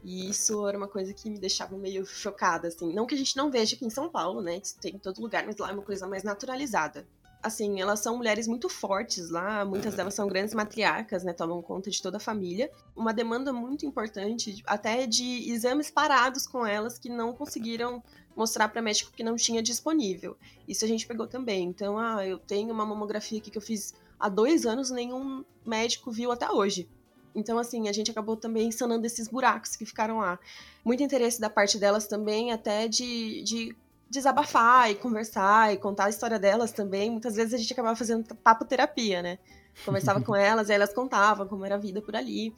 e 0.04 0.30
isso 0.30 0.68
era 0.68 0.78
uma 0.78 0.86
coisa 0.86 1.12
que 1.12 1.28
me 1.28 1.36
deixava 1.36 1.76
meio 1.76 2.06
chocada, 2.06 2.68
assim. 2.68 2.92
Não 2.92 3.06
que 3.06 3.16
a 3.16 3.18
gente 3.18 3.36
não 3.36 3.50
veja 3.50 3.75
aqui 3.75 3.84
em 3.84 3.90
São 3.90 4.08
Paulo, 4.08 4.40
né? 4.40 4.60
Isso 4.62 4.78
tem 4.78 4.94
em 4.94 4.98
todo 4.98 5.20
lugar, 5.20 5.44
mas 5.44 5.56
lá 5.56 5.70
é 5.70 5.72
uma 5.72 5.82
coisa 5.82 6.06
mais 6.06 6.22
naturalizada 6.22 7.04
assim, 7.46 7.80
elas 7.80 8.00
são 8.00 8.16
mulheres 8.16 8.46
muito 8.46 8.68
fortes 8.68 9.30
lá, 9.30 9.64
muitas 9.64 9.94
delas 9.94 10.14
são 10.14 10.26
grandes 10.26 10.54
matriarcas, 10.54 11.24
né, 11.24 11.32
tomam 11.32 11.62
conta 11.62 11.90
de 11.90 12.02
toda 12.02 12.16
a 12.16 12.20
família. 12.20 12.70
Uma 12.94 13.14
demanda 13.14 13.52
muito 13.52 13.86
importante, 13.86 14.62
até 14.66 15.06
de 15.06 15.50
exames 15.50 15.90
parados 15.90 16.46
com 16.46 16.66
elas 16.66 16.98
que 16.98 17.08
não 17.08 17.32
conseguiram 17.32 18.02
mostrar 18.36 18.68
para 18.68 18.82
médico 18.82 19.12
que 19.12 19.24
não 19.24 19.36
tinha 19.36 19.62
disponível. 19.62 20.36
Isso 20.68 20.84
a 20.84 20.88
gente 20.88 21.06
pegou 21.06 21.26
também. 21.26 21.64
Então, 21.64 21.98
ah, 21.98 22.26
eu 22.26 22.38
tenho 22.38 22.72
uma 22.72 22.84
mamografia 22.84 23.38
aqui 23.38 23.50
que 23.50 23.58
eu 23.58 23.62
fiz 23.62 23.94
há 24.20 24.28
dois 24.28 24.66
anos, 24.66 24.90
nenhum 24.90 25.44
médico 25.64 26.10
viu 26.10 26.30
até 26.30 26.50
hoje. 26.50 26.88
Então, 27.34 27.58
assim, 27.58 27.88
a 27.88 27.92
gente 27.92 28.10
acabou 28.10 28.36
também 28.36 28.70
sanando 28.70 29.06
esses 29.06 29.28
buracos 29.28 29.76
que 29.76 29.84
ficaram 29.84 30.18
lá. 30.18 30.38
Muito 30.84 31.02
interesse 31.02 31.40
da 31.40 31.50
parte 31.50 31.78
delas 31.78 32.06
também, 32.06 32.50
até 32.50 32.88
de, 32.88 33.42
de 33.42 33.76
desabafar 34.08 34.90
e 34.90 34.94
conversar 34.94 35.72
e 35.72 35.76
contar 35.76 36.06
a 36.06 36.10
história 36.10 36.38
delas 36.38 36.72
também. 36.72 37.10
Muitas 37.10 37.34
vezes 37.34 37.54
a 37.54 37.56
gente 37.56 37.72
acabava 37.72 37.96
fazendo 37.96 38.34
papo 38.36 38.64
terapia, 38.64 39.22
né? 39.22 39.38
Conversava 39.84 40.20
com 40.20 40.34
elas 40.36 40.68
e 40.68 40.72
elas 40.72 40.92
contavam 40.92 41.46
como 41.46 41.64
era 41.64 41.75
a 41.75 41.78
vida 41.78 42.00
por 42.00 42.14
ali. 42.14 42.54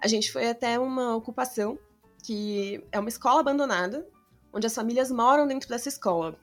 A 0.00 0.08
gente 0.08 0.32
foi 0.32 0.48
até 0.48 0.78
uma 0.78 1.14
ocupação 1.14 1.78
que 2.22 2.84
é 2.90 2.98
uma 2.98 3.08
escola 3.08 3.40
abandonada, 3.40 4.06
onde 4.52 4.66
as 4.66 4.74
famílias 4.74 5.10
moram 5.10 5.46
dentro 5.46 5.68
dessa 5.68 5.88
escola. 5.88 6.38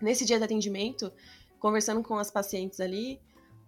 Nesse 0.00 0.24
dia 0.24 0.38
de 0.38 0.44
atendimento, 0.44 1.12
conversando 1.58 2.02
com 2.02 2.16
as 2.16 2.30
pacientes 2.30 2.80
ali, 2.80 3.20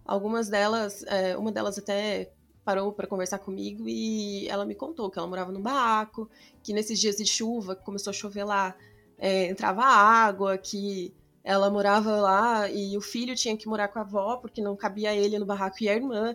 algumas 0.05 0.49
delas, 0.49 1.03
é, 1.05 1.37
uma 1.37 1.51
delas 1.51 1.79
até 1.79 2.33
parou 2.65 2.93
para 2.93 3.09
conversar 3.09 3.39
comigo 3.39 3.89
e 3.89 4.49
ela 4.49 4.65
me 4.65 4.75
contou 4.75 5.11
que 5.11 5.19
ela 5.19 5.27
morava 5.27 5.51
num 5.51 5.61
barraco, 5.61 6.31
que 6.63 6.73
nesses 6.73 6.99
dias 7.01 7.17
de 7.17 7.27
chuva, 7.27 7.75
que 7.75 7.85
começou 7.85 8.13
a 8.13 8.15
chover 8.15 8.45
lá, 8.45 8.77
é, 9.23 9.47
entrava 9.47 9.85
água, 9.85 10.59
que 10.59 11.15
ela 11.45 11.71
morava 11.71 12.17
lá 12.17 12.69
e 12.69 12.97
o 12.99 13.01
filho 13.01 13.37
tinha 13.37 13.57
que 13.57 13.69
morar 13.69 13.87
com 13.87 14.01
a 14.01 14.03
avó 14.03 14.37
porque 14.37 14.61
não 14.61 14.75
cabia 14.75 15.15
ele 15.15 15.39
no 15.39 15.47
barraco 15.47 15.77
e 15.81 15.89
a 15.89 15.95
irmã. 15.95 16.35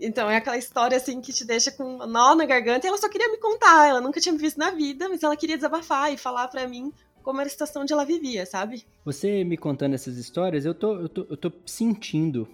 Então 0.00 0.30
é 0.30 0.36
aquela 0.36 0.56
história 0.56 0.96
assim 0.96 1.20
que 1.20 1.30
te 1.30 1.44
deixa 1.44 1.70
com 1.70 1.84
um 1.84 2.06
nó 2.06 2.34
na 2.34 2.46
garganta 2.46 2.86
e 2.86 2.88
ela 2.88 2.96
só 2.96 3.06
queria 3.06 3.30
me 3.30 3.36
contar, 3.36 3.86
ela 3.86 4.00
nunca 4.00 4.18
tinha 4.18 4.32
me 4.32 4.38
visto 4.38 4.56
na 4.56 4.70
vida, 4.70 5.10
mas 5.10 5.22
ela 5.22 5.36
queria 5.36 5.56
desabafar 5.56 6.10
e 6.10 6.16
falar 6.16 6.48
para 6.48 6.66
mim 6.66 6.90
como 7.22 7.38
era 7.38 7.48
a 7.48 7.50
situação 7.50 7.82
onde 7.82 7.92
ela 7.92 8.04
vivia, 8.04 8.46
sabe? 8.46 8.82
Você 9.04 9.44
me 9.44 9.58
contando 9.58 9.94
essas 9.94 10.16
histórias, 10.16 10.64
eu 10.64 10.74
tô, 10.74 11.00
eu 11.00 11.08
tô, 11.10 11.26
eu 11.28 11.36
tô 11.36 11.52
sentindo 11.66 12.48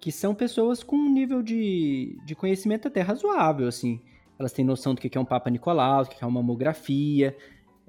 que 0.00 0.10
são 0.10 0.34
pessoas 0.34 0.82
com 0.82 0.96
um 0.96 1.12
nível 1.12 1.42
de, 1.42 2.18
de 2.24 2.34
conhecimento 2.34 2.88
até 2.88 3.02
razoável, 3.02 3.68
assim. 3.68 4.00
Elas 4.38 4.52
têm 4.52 4.64
noção 4.64 4.94
do 4.94 5.00
que 5.00 5.16
é 5.16 5.20
um 5.20 5.26
Papa 5.26 5.50
Nicolau, 5.50 6.04
do 6.04 6.10
que 6.10 6.24
é 6.24 6.26
uma 6.26 6.40
mamografia. 6.40 7.36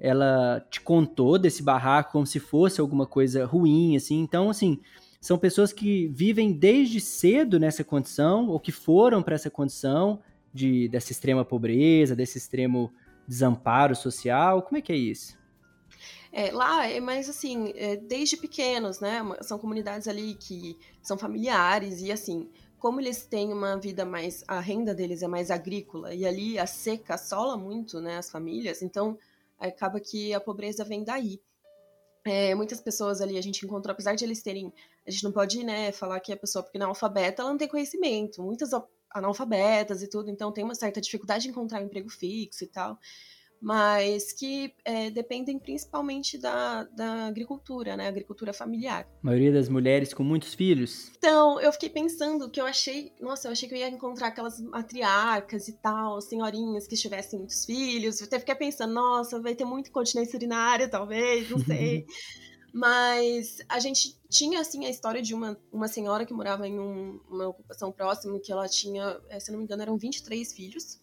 Ela 0.04 0.66
te 0.68 0.80
contou 0.80 1.38
desse 1.38 1.62
barraco 1.62 2.10
como 2.10 2.26
se 2.26 2.40
fosse 2.40 2.80
alguma 2.80 3.06
coisa 3.06 3.46
ruim, 3.46 3.94
assim. 3.94 4.18
Então, 4.18 4.50
assim, 4.50 4.80
são 5.20 5.38
pessoas 5.38 5.72
que 5.72 6.08
vivem 6.08 6.52
desde 6.52 7.00
cedo 7.00 7.60
nessa 7.60 7.84
condição, 7.84 8.48
ou 8.48 8.58
que 8.58 8.72
foram 8.72 9.22
para 9.22 9.36
essa 9.36 9.48
condição 9.48 10.20
de, 10.52 10.88
dessa 10.88 11.12
extrema 11.12 11.44
pobreza, 11.44 12.16
desse 12.16 12.36
extremo 12.36 12.92
desamparo 13.28 13.94
social. 13.94 14.62
Como 14.62 14.76
é 14.76 14.80
que 14.80 14.92
é 14.92 14.96
isso? 14.96 15.38
É, 16.32 16.50
lá 16.50 16.84
é 16.88 16.98
mais 16.98 17.28
assim, 17.28 17.72
é, 17.76 17.94
desde 17.94 18.36
pequenos, 18.36 18.98
né? 18.98 19.20
São 19.42 19.56
comunidades 19.56 20.08
ali 20.08 20.34
que 20.34 20.76
são 21.00 21.16
familiares 21.16 22.02
e 22.02 22.10
assim, 22.10 22.48
como 22.76 23.00
eles 23.00 23.24
têm 23.24 23.52
uma 23.52 23.76
vida 23.76 24.04
mais. 24.04 24.42
a 24.48 24.58
renda 24.58 24.92
deles 24.92 25.22
é 25.22 25.28
mais 25.28 25.48
agrícola 25.48 26.12
e 26.12 26.26
ali 26.26 26.58
a 26.58 26.66
seca 26.66 27.14
assola 27.14 27.56
muito, 27.56 28.00
né? 28.00 28.16
As 28.16 28.28
famílias, 28.28 28.82
então 28.82 29.16
acaba 29.68 30.00
que 30.00 30.32
a 30.34 30.40
pobreza 30.40 30.84
vem 30.84 31.04
daí. 31.04 31.40
É, 32.24 32.54
muitas 32.54 32.80
pessoas 32.80 33.20
ali 33.20 33.36
a 33.36 33.42
gente 33.42 33.64
encontrou, 33.64 33.92
apesar 33.92 34.14
de 34.14 34.24
eles 34.24 34.42
terem. 34.42 34.72
A 35.06 35.10
gente 35.10 35.24
não 35.24 35.32
pode, 35.32 35.64
né, 35.64 35.90
falar 35.92 36.20
que 36.20 36.32
a 36.32 36.36
pessoa, 36.36 36.62
porque 36.62 36.78
não 36.78 36.86
é 36.86 36.88
alfabeta, 36.88 37.42
ela 37.42 37.50
não 37.50 37.58
tem 37.58 37.68
conhecimento. 37.68 38.42
Muitas 38.42 38.70
analfabetas 39.10 40.02
e 40.02 40.08
tudo, 40.08 40.30
então 40.30 40.52
tem 40.52 40.64
uma 40.64 40.74
certa 40.74 41.00
dificuldade 41.00 41.44
de 41.44 41.50
encontrar 41.50 41.82
emprego 41.82 42.08
fixo 42.08 42.64
e 42.64 42.66
tal 42.66 42.98
mas 43.62 44.32
que 44.32 44.74
é, 44.84 45.08
dependem 45.08 45.56
principalmente 45.56 46.36
da, 46.36 46.82
da 46.82 47.26
agricultura, 47.26 47.96
né? 47.96 48.08
Agricultura 48.08 48.52
familiar. 48.52 49.06
A 49.22 49.26
maioria 49.26 49.52
das 49.52 49.68
mulheres 49.68 50.12
com 50.12 50.24
muitos 50.24 50.52
filhos? 50.52 51.12
Então, 51.16 51.60
eu 51.60 51.72
fiquei 51.72 51.88
pensando 51.88 52.50
que 52.50 52.60
eu 52.60 52.66
achei, 52.66 53.12
nossa, 53.20 53.46
eu 53.46 53.52
achei 53.52 53.68
que 53.68 53.74
eu 53.76 53.78
ia 53.78 53.88
encontrar 53.88 54.28
aquelas 54.28 54.60
matriarcas 54.60 55.68
e 55.68 55.74
tal, 55.74 56.20
senhorinhas 56.20 56.88
que 56.88 56.96
tivessem 56.96 57.38
muitos 57.38 57.64
filhos. 57.64 58.20
Eu 58.20 58.26
até 58.26 58.40
fiquei 58.40 58.56
pensando, 58.56 58.94
nossa, 58.94 59.40
vai 59.40 59.54
ter 59.54 59.64
muito 59.64 59.92
continência 59.92 60.36
urinária, 60.36 60.88
talvez, 60.88 61.48
não 61.48 61.60
sei. 61.60 62.04
Mas 62.74 63.58
a 63.68 63.78
gente 63.78 64.18
tinha, 64.30 64.60
assim, 64.60 64.86
a 64.86 64.90
história 64.90 65.20
de 65.20 65.34
uma, 65.34 65.60
uma 65.70 65.86
senhora 65.86 66.24
que 66.24 66.32
morava 66.32 66.66
em 66.66 66.80
um, 66.80 67.20
uma 67.28 67.48
ocupação 67.48 67.92
próxima, 67.92 68.40
que 68.40 68.50
ela 68.50 68.66
tinha, 68.66 69.20
eh, 69.28 69.38
se 69.38 69.52
não 69.52 69.58
me 69.58 69.64
engano, 69.64 69.82
eram 69.82 69.98
23 69.98 70.52
filhos. 70.54 71.01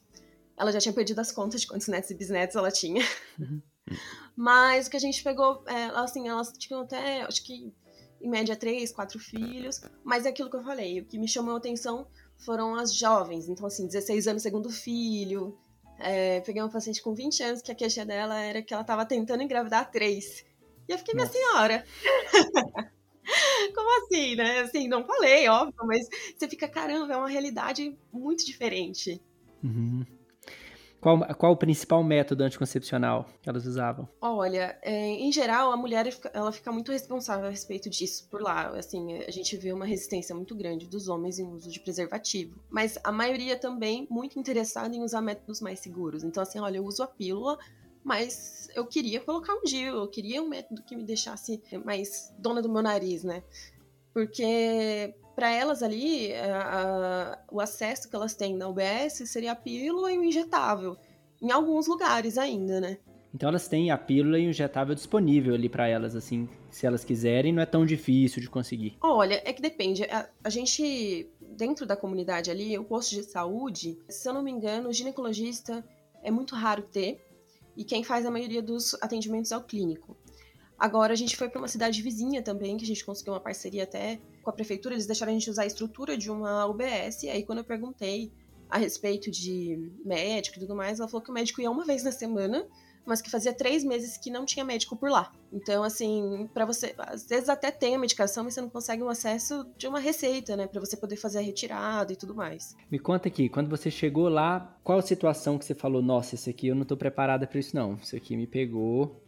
Ela 0.59 0.71
já 0.71 0.79
tinha 0.79 0.93
perdido 0.93 1.19
as 1.19 1.31
contas 1.31 1.61
de 1.61 1.67
quantos 1.67 1.87
netos 1.87 2.09
e 2.11 2.15
bisnetos 2.15 2.55
ela 2.55 2.69
tinha. 2.69 3.03
Uhum. 3.39 3.61
Mas 4.35 4.87
o 4.87 4.91
que 4.91 4.97
a 4.97 4.99
gente 4.99 5.23
pegou, 5.23 5.63
é, 5.65 5.85
assim, 5.95 6.27
elas 6.27 6.51
tinham 6.57 6.81
até, 6.81 7.21
acho 7.21 7.43
que 7.43 7.73
em 8.21 8.29
média, 8.29 8.55
três, 8.55 8.91
quatro 8.91 9.17
filhos. 9.19 9.81
Mas 10.03 10.25
é 10.25 10.29
aquilo 10.29 10.49
que 10.49 10.57
eu 10.57 10.63
falei, 10.63 10.99
o 10.99 11.05
que 11.05 11.17
me 11.17 11.27
chamou 11.27 11.55
a 11.55 11.57
atenção 11.57 12.07
foram 12.37 12.75
as 12.75 12.93
jovens. 12.93 13.47
Então, 13.47 13.65
assim, 13.65 13.87
16 13.87 14.27
anos, 14.27 14.43
segundo 14.43 14.69
filho. 14.69 15.57
É, 15.97 16.39
peguei 16.41 16.61
uma 16.61 16.69
paciente 16.69 17.01
com 17.01 17.13
20 17.13 17.43
anos 17.43 17.61
que 17.61 17.71
a 17.71 17.75
queixa 17.75 18.05
dela 18.05 18.39
era 18.39 18.61
que 18.61 18.73
ela 18.73 18.81
estava 18.81 19.05
tentando 19.05 19.43
engravidar 19.43 19.91
três. 19.91 20.45
E 20.87 20.91
eu 20.91 20.97
fiquei, 20.97 21.13
Nossa. 21.13 21.31
minha 21.31 21.51
senhora. 21.51 21.85
Como 23.75 24.05
assim, 24.05 24.35
né? 24.35 24.59
Assim, 24.61 24.87
não 24.87 25.05
falei, 25.05 25.47
óbvio, 25.47 25.85
mas 25.85 26.07
você 26.35 26.47
fica, 26.47 26.67
caramba, 26.67 27.13
é 27.13 27.17
uma 27.17 27.29
realidade 27.29 27.95
muito 28.11 28.45
diferente. 28.45 29.21
Uhum. 29.63 30.05
Qual, 31.01 31.20
qual 31.36 31.53
o 31.53 31.58
principal 31.58 32.03
método 32.03 32.44
anticoncepcional 32.44 33.25
que 33.41 33.50
elas 33.50 33.65
usavam? 33.65 34.08
Olha, 34.20 34.77
é, 34.82 35.08
em 35.08 35.32
geral, 35.32 35.72
a 35.72 35.77
mulher 35.77 36.13
ela 36.34 36.51
fica 36.51 36.72
muito 36.72 36.91
responsável 36.91 37.48
a 37.48 37.50
respeito 37.50 37.89
disso 37.89 38.27
por 38.29 38.41
lá. 38.41 38.68
Assim, 38.77 39.18
a 39.20 39.32
gente 39.32 39.56
vê 39.56 39.72
uma 39.72 39.86
resistência 39.86 40.36
muito 40.36 40.53
grande 40.56 40.88
dos 40.88 41.08
homens 41.08 41.39
em 41.39 41.48
uso 41.48 41.72
de 41.72 41.79
preservativo. 41.79 42.60
Mas 42.70 42.98
a 43.03 43.12
maioria 43.12 43.58
também 43.58 44.08
muito 44.10 44.38
interessada 44.38 44.94
em 44.94 45.01
usar 45.01 45.22
métodos 45.22 45.62
mais 45.62 45.79
seguros. 45.79 46.24
Então, 46.24 46.44
assim, 46.44 46.60
olha, 46.60 46.77
eu 46.77 46.86
uso 46.86 47.01
a 47.01 47.08
pílula, 47.08 47.58
mas 48.03 48.68
eu 48.75 48.86
queria 48.86 49.22
colocar 49.22 49.53
um 49.53 49.63
DIU, 49.63 49.96
eu 49.96 50.08
queria 50.08 50.41
um 50.41 50.50
método 50.50 50.84
que 50.84 50.96
me 50.96 51.03
deixasse 51.03 51.62
mais 51.86 52.34
dona 52.38 52.62
do 52.62 52.70
meu 52.70 52.82
nariz, 52.82 53.24
né? 53.24 53.41
Porque 54.13 55.15
para 55.39 55.50
elas 55.50 55.81
ali, 55.81 56.34
a, 56.34 56.60
a, 56.60 57.39
o 57.50 57.62
acesso 57.62 58.10
que 58.10 58.15
elas 58.15 58.36
têm 58.36 58.58
na 58.58 58.67
UBS 58.67 59.24
seria 59.25 59.53
a 59.53 59.55
pílula 59.55 60.12
e 60.12 60.17
o 60.17 60.24
injetável. 60.25 60.98
Em 61.41 61.50
alguns 61.50 61.88
lugares 61.88 62.38
ainda, 62.38 62.81
né? 62.81 62.98
Então 63.34 63.48
elas 63.48 63.65
têm 63.65 63.89
a 63.89 63.98
pílula 63.98 64.38
e 64.38 64.46
o 64.46 64.50
injetável 64.50 64.93
disponível 64.93 65.55
ali 65.55 65.69
para 65.69 65.88
elas, 65.88 66.13
assim, 66.13 66.50
se 66.69 66.86
elas 66.86 67.05
quiserem, 67.05 67.53
não 67.53 67.62
é 67.62 67.65
tão 67.65 67.86
difícil 67.86 68.41
de 68.41 68.50
conseguir. 68.50 68.98
Olha, 69.00 69.41
é 69.46 69.53
que 69.53 69.62
depende. 69.62 70.03
A, 70.03 70.27
a, 70.43 70.50
gente, 70.50 71.31
dentro 71.39 71.86
da 71.86 71.96
comunidade 71.96 72.51
ali, 72.51 72.77
o 72.77 72.84
posto 72.84 73.15
de 73.15 73.24
saúde, 73.24 73.98
se 74.10 74.27
eu 74.27 74.34
não 74.34 74.43
me 74.43 74.51
engano, 74.51 74.89
o 74.89 74.93
ginecologista 74.93 75.86
é 76.22 76.29
muito 76.29 76.53
raro 76.53 76.81
ter, 76.81 77.17
e 77.77 77.86
quem 77.86 78.03
faz 78.03 78.25
a 78.25 78.31
maioria 78.31 78.62
dos 78.62 78.93
atendimentos 78.96 79.53
é 79.53 79.58
o 79.58 79.63
clínico. 79.63 80.17
Agora 80.79 81.12
a 81.12 81.15
gente 81.15 81.36
foi 81.36 81.50
para 81.50 81.59
uma 81.59 81.67
cidade 81.67 82.01
vizinha 82.01 82.41
também, 82.41 82.77
que 82.77 82.86
a 82.86 82.88
gente 82.88 83.03
conseguiu 83.03 83.33
uma 83.33 83.39
parceria 83.39 83.83
até 83.83 84.19
com 84.41 84.50
a 84.50 84.53
prefeitura, 84.53 84.95
eles 84.95 85.05
deixaram 85.05 85.31
a 85.31 85.33
gente 85.33 85.50
usar 85.50 85.63
a 85.63 85.67
estrutura 85.67 86.17
de 86.17 86.31
uma 86.31 86.65
UBS, 86.65 87.24
e 87.24 87.29
aí 87.29 87.43
quando 87.43 87.59
eu 87.59 87.65
perguntei 87.65 88.31
a 88.69 88.77
respeito 88.77 89.29
de 89.29 89.91
médico 90.05 90.57
e 90.57 90.59
tudo 90.62 90.75
mais, 90.75 91.00
ela 91.00 91.09
falou 91.09 91.24
que 91.24 91.31
o 91.31 91.33
médico 91.33 91.59
ia 91.59 91.69
uma 91.69 91.83
vez 91.83 92.03
na 92.03 92.12
semana, 92.12 92.65
mas 93.05 93.21
que 93.21 93.29
fazia 93.29 93.51
três 93.51 93.83
meses 93.83 94.17
que 94.17 94.29
não 94.29 94.45
tinha 94.45 94.63
médico 94.63 94.95
por 94.95 95.09
lá. 95.09 95.33
Então, 95.51 95.83
assim, 95.83 96.48
para 96.53 96.65
você, 96.65 96.93
às 97.00 97.27
vezes 97.27 97.50
até 97.50 97.71
tem 97.71 97.95
a 97.95 98.00
medicação, 98.00 98.43
mas 98.43 98.53
você 98.53 98.62
não 98.62 98.69
consegue 98.69 99.01
um 99.01 99.09
acesso 99.09 99.65
de 99.77 99.88
uma 99.88 100.00
receita, 100.00 100.55
né, 100.55 100.67
para 100.67 100.79
você 100.79 100.95
poder 100.95 101.15
fazer 101.15 101.39
a 101.39 101.41
retirada 101.41 102.13
e 102.13 102.15
tudo 102.15 102.36
mais. 102.36 102.75
Me 102.91 103.00
conta 103.00 103.27
aqui, 103.27 103.50
quando 103.50 103.69
você 103.69 103.89
chegou 103.89 104.29
lá, 104.29 104.77
qual 104.83 105.00
a 105.00 105.01
situação 105.01 105.57
que 105.57 105.65
você 105.65 105.74
falou, 105.74 106.01
nossa, 106.01 106.36
esse 106.36 106.50
aqui 106.51 106.67
eu 106.67 106.75
não 106.75 106.86
tô 106.86 106.95
preparada 106.95 107.48
para 107.48 107.59
isso 107.59 107.75
não, 107.75 107.95
isso 107.95 108.15
aqui 108.15 108.38
me 108.38 108.45
pegou, 108.45 109.19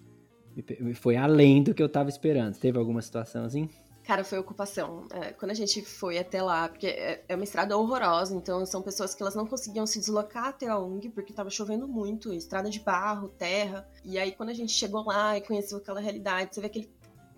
foi 0.96 1.16
além 1.16 1.64
do 1.64 1.74
que 1.74 1.82
eu 1.82 1.90
tava 1.90 2.10
esperando. 2.10 2.58
Teve 2.58 2.78
alguma 2.78 3.02
situação 3.02 3.46
assim? 3.46 3.70
Cara, 4.04 4.24
foi 4.24 4.40
ocupação. 4.40 5.08
É, 5.12 5.32
quando 5.32 5.52
a 5.52 5.54
gente 5.54 5.82
foi 5.84 6.18
até 6.18 6.42
lá, 6.42 6.68
porque 6.68 6.88
é, 6.88 7.24
é, 7.28 7.36
uma 7.36 7.44
estrada 7.44 7.78
horrorosa, 7.78 8.36
então 8.36 8.66
são 8.66 8.82
pessoas 8.82 9.14
que 9.14 9.22
elas 9.22 9.36
não 9.36 9.46
conseguiam 9.46 9.86
se 9.86 10.00
deslocar 10.00 10.48
até 10.48 10.68
a 10.68 10.78
ONG 10.78 11.10
porque 11.10 11.32
tava 11.32 11.50
chovendo 11.50 11.88
muito, 11.88 12.34
estrada 12.34 12.70
de 12.70 12.80
barro, 12.80 13.30
terra. 13.30 13.88
E 14.04 14.18
aí 14.18 14.32
quando 14.32 14.50
a 14.50 14.54
gente 14.54 14.72
chegou 14.72 15.06
lá 15.06 15.38
e 15.38 15.42
conheceu 15.42 15.78
aquela 15.78 16.00
realidade, 16.00 16.54
você 16.54 16.62
vê 16.62 16.68
aquele 16.68 16.90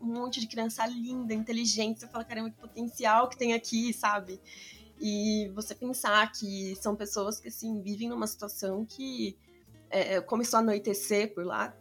monte 0.02 0.40
de 0.40 0.48
criança 0.48 0.86
linda, 0.88 1.34
inteligente, 1.34 2.00
você 2.00 2.08
fala, 2.08 2.24
caramba, 2.24 2.50
que 2.50 2.58
potencial 2.58 3.30
que 3.30 3.38
tem 3.38 3.54
aqui, 3.54 3.94
sabe? 3.94 4.40
E 5.00 5.52
você 5.54 5.76
pensar 5.76 6.32
que 6.32 6.76
são 6.78 6.96
pessoas 6.96 7.40
que, 7.40 7.50
assim, 7.50 7.82
vivem 7.82 8.10
numa 8.10 8.28
situação 8.28 8.86
que 8.86 9.38
é, 9.90 10.22
começou 10.22 10.58
a 10.58 10.62
anoitecer 10.62 11.34
por 11.34 11.46
lá, 11.46 11.76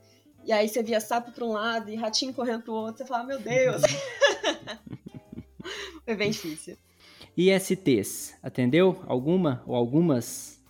e 0.45 0.53
aí 0.53 0.69
você 0.69 0.83
via 0.83 1.01
sapo 1.01 1.33
para 1.33 1.45
um 1.45 1.53
lado 1.53 1.91
e 1.91 1.97
ratinho 1.97 2.35
correndo 2.35 2.63
pro 2.63 2.73
outro, 2.73 2.99
você 2.99 3.07
falava, 3.07 3.29
meu 3.29 3.41
Deus. 3.41 3.83
Foi 6.05 6.17
bem 6.17 6.31
difícil. 6.31 6.77
ISTs, 7.37 8.35
atendeu? 8.43 9.03
Alguma 9.07 9.63
ou 9.67 9.75
algumas? 9.75 10.61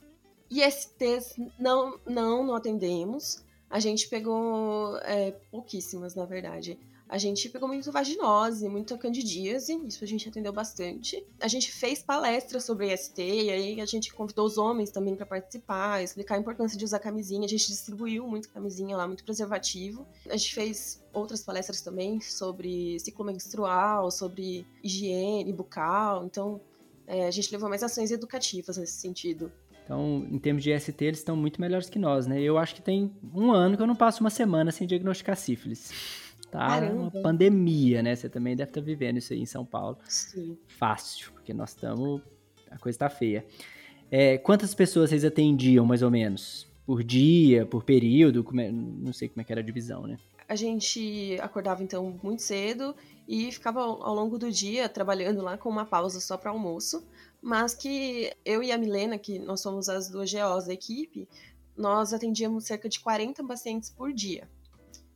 ISTs 0.51 1.37
não, 1.59 1.99
não, 2.07 2.45
não 2.45 2.55
atendemos. 2.55 3.43
A 3.71 3.81
gente 3.81 4.09
pegou 4.09 4.99
é, 4.99 5.31
pouquíssimas, 5.51 6.15
na 6.15 6.27
verdade. 6.27 6.79
A 7.13 7.19
gente 7.19 7.47
pegou 7.51 7.69
muito 7.69 7.93
vaginose, 7.93 8.67
muita 8.71 8.97
candidíase, 8.97 9.79
isso 9.87 10.03
a 10.03 10.07
gente 10.07 10.31
atendeu 10.31 10.51
bastante. 10.51 11.23
A 11.43 11.47
gente 11.47 11.71
fez 11.71 12.03
palestras 12.03 12.65
sobre 12.65 12.91
IST, 12.91 13.21
e 13.21 13.51
aí 13.51 13.81
a 13.83 13.85
gente 13.85 14.15
convidou 14.15 14.47
os 14.47 14.57
homens 14.57 14.91
também 14.91 15.15
para 15.15 15.27
participar, 15.27 16.03
explicar 16.03 16.37
a 16.37 16.39
importância 16.39 16.79
de 16.79 16.87
usar 16.87 17.01
camisinha. 17.01 17.45
A 17.45 17.49
gente 17.49 17.67
distribuiu 17.69 18.27
muito 18.27 18.49
camisinha 18.49 18.97
lá, 18.97 19.07
muito 19.07 19.25
preservativo. 19.25 20.07
A 20.27 20.39
gente 20.39 20.55
fez 20.55 21.05
outras 21.13 21.43
palestras 21.43 21.83
também 21.83 22.19
sobre 22.19 22.99
ciclo 22.99 23.27
menstrual, 23.27 24.11
sobre 24.11 24.67
higiene 24.83 25.53
bucal. 25.53 26.25
Então, 26.25 26.63
é, 27.07 27.27
a 27.27 27.31
gente 27.31 27.53
levou 27.53 27.69
mais 27.69 27.83
ações 27.83 28.11
educativas 28.11 28.79
nesse 28.79 28.95
sentido. 28.95 29.53
Então, 29.85 30.27
em 30.31 30.39
termos 30.39 30.63
de 30.63 30.73
IST, 30.73 31.05
eles 31.05 31.19
estão 31.19 31.37
muito 31.37 31.61
melhores 31.61 31.91
que 31.91 31.99
nós, 31.99 32.27
né? 32.27 32.41
Eu 32.41 32.57
acho 32.57 32.75
que 32.75 32.81
tem 32.81 33.13
um 33.35 33.53
ano 33.53 33.77
que 33.77 33.83
eu 33.83 33.87
não 33.87 33.97
passo 33.97 34.23
uma 34.23 34.31
semana 34.31 34.73
sem 34.73 34.87
diagnosticar 34.87 35.37
sífilis. 35.37 36.22
Tá 36.53 36.69
Caramba. 36.69 36.95
uma 36.95 37.11
pandemia, 37.11 38.03
né? 38.03 38.15
Você 38.15 38.29
também 38.29 38.55
deve 38.55 38.69
estar 38.69 38.83
tá 38.83 38.85
vivendo 38.85 39.17
isso 39.17 39.33
aí 39.33 39.41
em 39.41 39.47
São 39.47 39.65
Paulo. 39.65 39.97
Sim. 40.07 40.59
Fácil, 40.69 41.33
porque 41.33 41.55
nós 41.55 41.71
estamos. 41.71 42.21
A 42.71 42.77
coisa 42.77 42.99
tá 42.99 43.09
feia. 43.09 43.43
É, 44.11 44.37
quantas 44.37 44.75
pessoas 44.75 45.09
vocês 45.09 45.25
atendiam, 45.25 45.87
mais 45.87 46.03
ou 46.03 46.11
menos? 46.11 46.71
Por 46.85 47.03
dia, 47.03 47.65
por 47.65 47.85
período? 47.85 48.47
É... 48.61 48.71
Não 48.71 49.15
sei 49.15 49.31
como 49.31 49.41
é 49.41 49.45
que 49.45 49.51
era 49.51 49.63
a 49.63 49.65
divisão, 49.65 50.07
né? 50.07 50.19
A 50.47 50.55
gente 50.55 51.39
acordava 51.41 51.83
então 51.83 52.19
muito 52.23 52.43
cedo 52.43 52.95
e 53.27 53.51
ficava 53.51 53.81
ao 53.81 54.15
longo 54.15 54.39
do 54.39 54.51
dia 54.51 54.91
trabalhando 54.91 55.41
lá 55.41 55.57
com 55.57 55.71
uma 55.71 55.87
pausa 55.87 56.21
só 56.21 56.37
para 56.37 56.51
almoço, 56.51 57.03
mas 57.41 57.75
que 57.75 58.31
eu 58.45 58.63
e 58.63 58.71
a 58.71 58.77
Milena, 58.77 59.17
que 59.17 59.39
nós 59.39 59.63
somos 59.63 59.89
as 59.89 60.11
duas 60.11 60.31
GOs 60.31 60.67
da 60.67 60.75
equipe, 60.75 61.27
nós 61.75 62.13
atendíamos 62.13 62.67
cerca 62.67 62.91
de 62.91 63.01
40 63.01 63.43
pacientes 63.45 63.89
por 63.89 64.13
dia. 64.13 64.47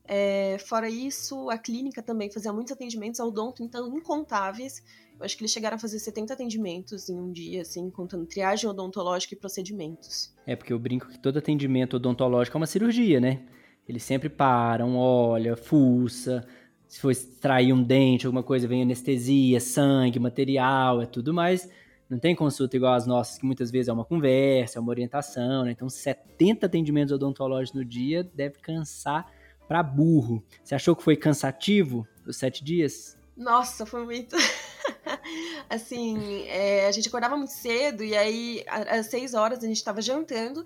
É, 0.09 0.57
fora 0.59 0.89
isso, 0.89 1.51
a 1.51 1.59
clínica 1.59 2.03
também 2.03 2.31
fazia 2.31 2.53
muitos 2.53 2.73
atendimentos 2.73 3.19
ao 3.21 3.29
odonto, 3.29 3.63
então 3.63 3.97
incontáveis. 3.97 4.83
Eu 5.19 5.25
acho 5.25 5.37
que 5.37 5.43
eles 5.43 5.51
chegaram 5.51 5.77
a 5.77 5.79
fazer 5.79 5.99
70 5.99 6.35
atendimentos 6.35 7.09
em 7.09 7.19
um 7.19 7.33
dia, 7.33 7.63
assim, 7.63 7.91
contando 7.91 8.27
triagem 8.27 8.69
odontológica 8.69 9.35
e 9.35 9.37
procedimentos. 9.37 10.35
É, 10.47 10.55
porque 10.55 10.73
eu 10.73 10.79
brinco 10.79 11.09
que 11.09 11.19
todo 11.19 11.39
atendimento 11.39 11.97
odontológico 11.97 12.57
é 12.57 12.61
uma 12.61 12.67
cirurgia, 12.67 13.19
né? 13.19 13.43
Eles 13.89 14.03
sempre 14.03 14.29
param, 14.29 14.97
olha, 14.97 15.57
fuça, 15.57 16.47
se 16.87 17.01
for 17.01 17.11
extrair 17.11 17.73
um 17.73 17.83
dente, 17.83 18.27
alguma 18.27 18.43
coisa, 18.43 18.69
vem 18.69 18.83
anestesia, 18.83 19.59
sangue, 19.61 20.19
material, 20.19 21.03
é 21.03 21.07
tudo 21.07 21.33
mais. 21.33 21.69
Não 22.09 22.19
tem 22.19 22.35
consulta 22.37 22.77
igual 22.77 22.95
as 22.95 23.07
nossas, 23.07 23.39
que 23.39 23.47
muitas 23.47 23.71
vezes 23.71 23.89
é 23.89 23.93
uma 23.93 24.05
conversa, 24.05 24.79
é 24.79 24.81
uma 24.81 24.91
orientação, 24.91 25.65
né? 25.65 25.73
Então, 25.73 25.89
70 25.89 26.67
atendimentos 26.67 27.13
odontológicos 27.13 27.81
no 27.81 27.85
dia 27.85 28.23
deve 28.23 28.59
cansar 28.61 29.27
para 29.69 29.83
burro. 29.83 30.43
Você 30.63 30.75
achou 30.75 30.95
que 30.95 31.03
foi 31.03 31.17
cansativo 31.17 32.07
os 32.27 32.37
sete 32.37 32.65
dias? 32.65 33.17
Nossa, 33.37 33.85
foi 33.85 34.05
muito. 34.05 34.37
assim, 35.69 36.45
é, 36.47 36.87
a 36.87 36.93
gente 36.93 37.09
acordava 37.09 37.37
muito 37.37 37.53
cedo 37.53 38.03
e 38.03 38.17
aí 38.17 38.65
às 38.67 39.07
seis 39.07 39.35
horas 39.35 39.63
a 39.63 39.67
gente 39.67 39.77
estava 39.77 40.01
jantando. 40.01 40.65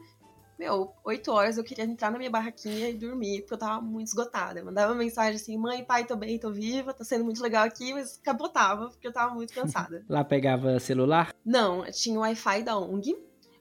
Meu, 0.58 0.92
oito 1.04 1.32
horas 1.32 1.56
eu 1.56 1.64
queria 1.64 1.84
entrar 1.84 2.10
na 2.10 2.18
minha 2.18 2.30
barraquinha 2.30 2.90
e 2.90 2.94
dormir, 2.94 3.40
porque 3.40 3.54
eu 3.54 3.58
tava 3.58 3.80
muito 3.80 4.08
esgotada. 4.08 4.60
Eu 4.60 4.64
mandava 4.64 4.94
mensagem 4.94 5.36
assim: 5.36 5.56
mãe, 5.56 5.82
pai, 5.82 6.04
tô 6.04 6.14
bem, 6.14 6.38
tô 6.38 6.50
viva, 6.50 6.92
tá 6.92 7.02
sendo 7.02 7.24
muito 7.24 7.42
legal 7.42 7.64
aqui, 7.64 7.94
mas 7.94 8.20
capotava, 8.22 8.90
porque 8.90 9.06
eu 9.06 9.12
tava 9.12 9.34
muito 9.34 9.54
cansada. 9.54 10.04
Lá 10.08 10.22
pegava 10.22 10.78
celular? 10.78 11.34
Não, 11.42 11.90
tinha 11.90 12.18
o 12.18 12.20
Wi-Fi 12.20 12.62
da 12.62 12.76
ONG, 12.76 13.16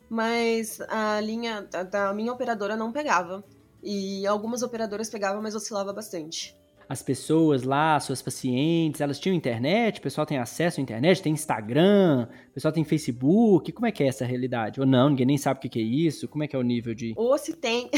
mas 0.10 0.82
a 0.82 1.22
linha 1.22 1.62
da, 1.62 1.84
da 1.84 2.14
minha 2.14 2.34
operadora 2.34 2.76
não 2.76 2.92
pegava. 2.92 3.46
E 3.82 4.26
algumas 4.28 4.62
operadoras 4.62 5.10
pegavam, 5.10 5.42
mas 5.42 5.56
oscilava 5.56 5.94
bastante. 5.94 6.60
As 6.90 7.04
pessoas 7.04 7.62
lá, 7.62 8.00
suas 8.00 8.20
pacientes, 8.20 9.00
elas 9.00 9.20
tinham 9.20 9.36
internet? 9.36 10.00
O 10.00 10.02
pessoal 10.02 10.26
tem 10.26 10.40
acesso 10.40 10.80
à 10.80 10.82
internet? 10.82 11.22
Tem 11.22 11.32
Instagram? 11.32 12.28
O 12.50 12.54
pessoal 12.56 12.72
tem 12.72 12.84
Facebook? 12.84 13.72
Como 13.72 13.86
é 13.86 13.92
que 13.92 14.02
é 14.02 14.08
essa 14.08 14.26
realidade? 14.26 14.80
Ou 14.80 14.88
não, 14.88 15.10
ninguém 15.10 15.28
nem 15.28 15.38
sabe 15.38 15.60
o 15.60 15.70
que 15.70 15.78
é 15.78 15.84
isso? 15.84 16.28
Como 16.28 16.44
é 16.44 16.48
que 16.48 16.56
é 16.56 16.60
o 16.60 16.64
nível 16.64 16.96
de... 16.96 17.14
Ou 17.16 17.38
se 17.38 17.54
tem. 17.54 17.92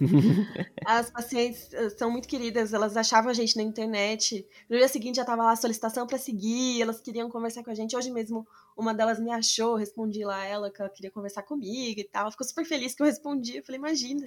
As 0.84 1.12
pacientes 1.12 1.72
eh, 1.72 1.90
são 1.90 2.10
muito 2.10 2.26
queridas, 2.26 2.74
elas 2.74 2.96
achavam 2.96 3.30
a 3.30 3.34
gente 3.34 3.56
na 3.56 3.62
internet. 3.62 4.44
No 4.68 4.76
dia 4.76 4.88
seguinte 4.88 5.14
já 5.14 5.24
tava 5.24 5.44
lá 5.44 5.52
a 5.52 5.56
solicitação 5.56 6.04
para 6.04 6.18
seguir, 6.18 6.82
elas 6.82 7.00
queriam 7.00 7.30
conversar 7.30 7.62
com 7.62 7.70
a 7.70 7.74
gente. 7.74 7.96
Hoje 7.96 8.10
mesmo 8.10 8.44
uma 8.76 8.92
delas 8.92 9.20
me 9.20 9.30
achou, 9.30 9.76
respondi 9.76 10.24
lá 10.24 10.38
a 10.38 10.44
ela 10.44 10.70
que 10.72 10.82
ela 10.82 10.90
queria 10.90 11.12
conversar 11.12 11.44
comigo 11.44 12.00
e 12.00 12.04
tal. 12.04 12.32
Ficou 12.32 12.44
super 12.44 12.64
feliz 12.64 12.96
que 12.96 13.02
eu 13.02 13.06
respondi. 13.06 13.58
Eu 13.58 13.64
falei, 13.64 13.78
imagina. 13.78 14.26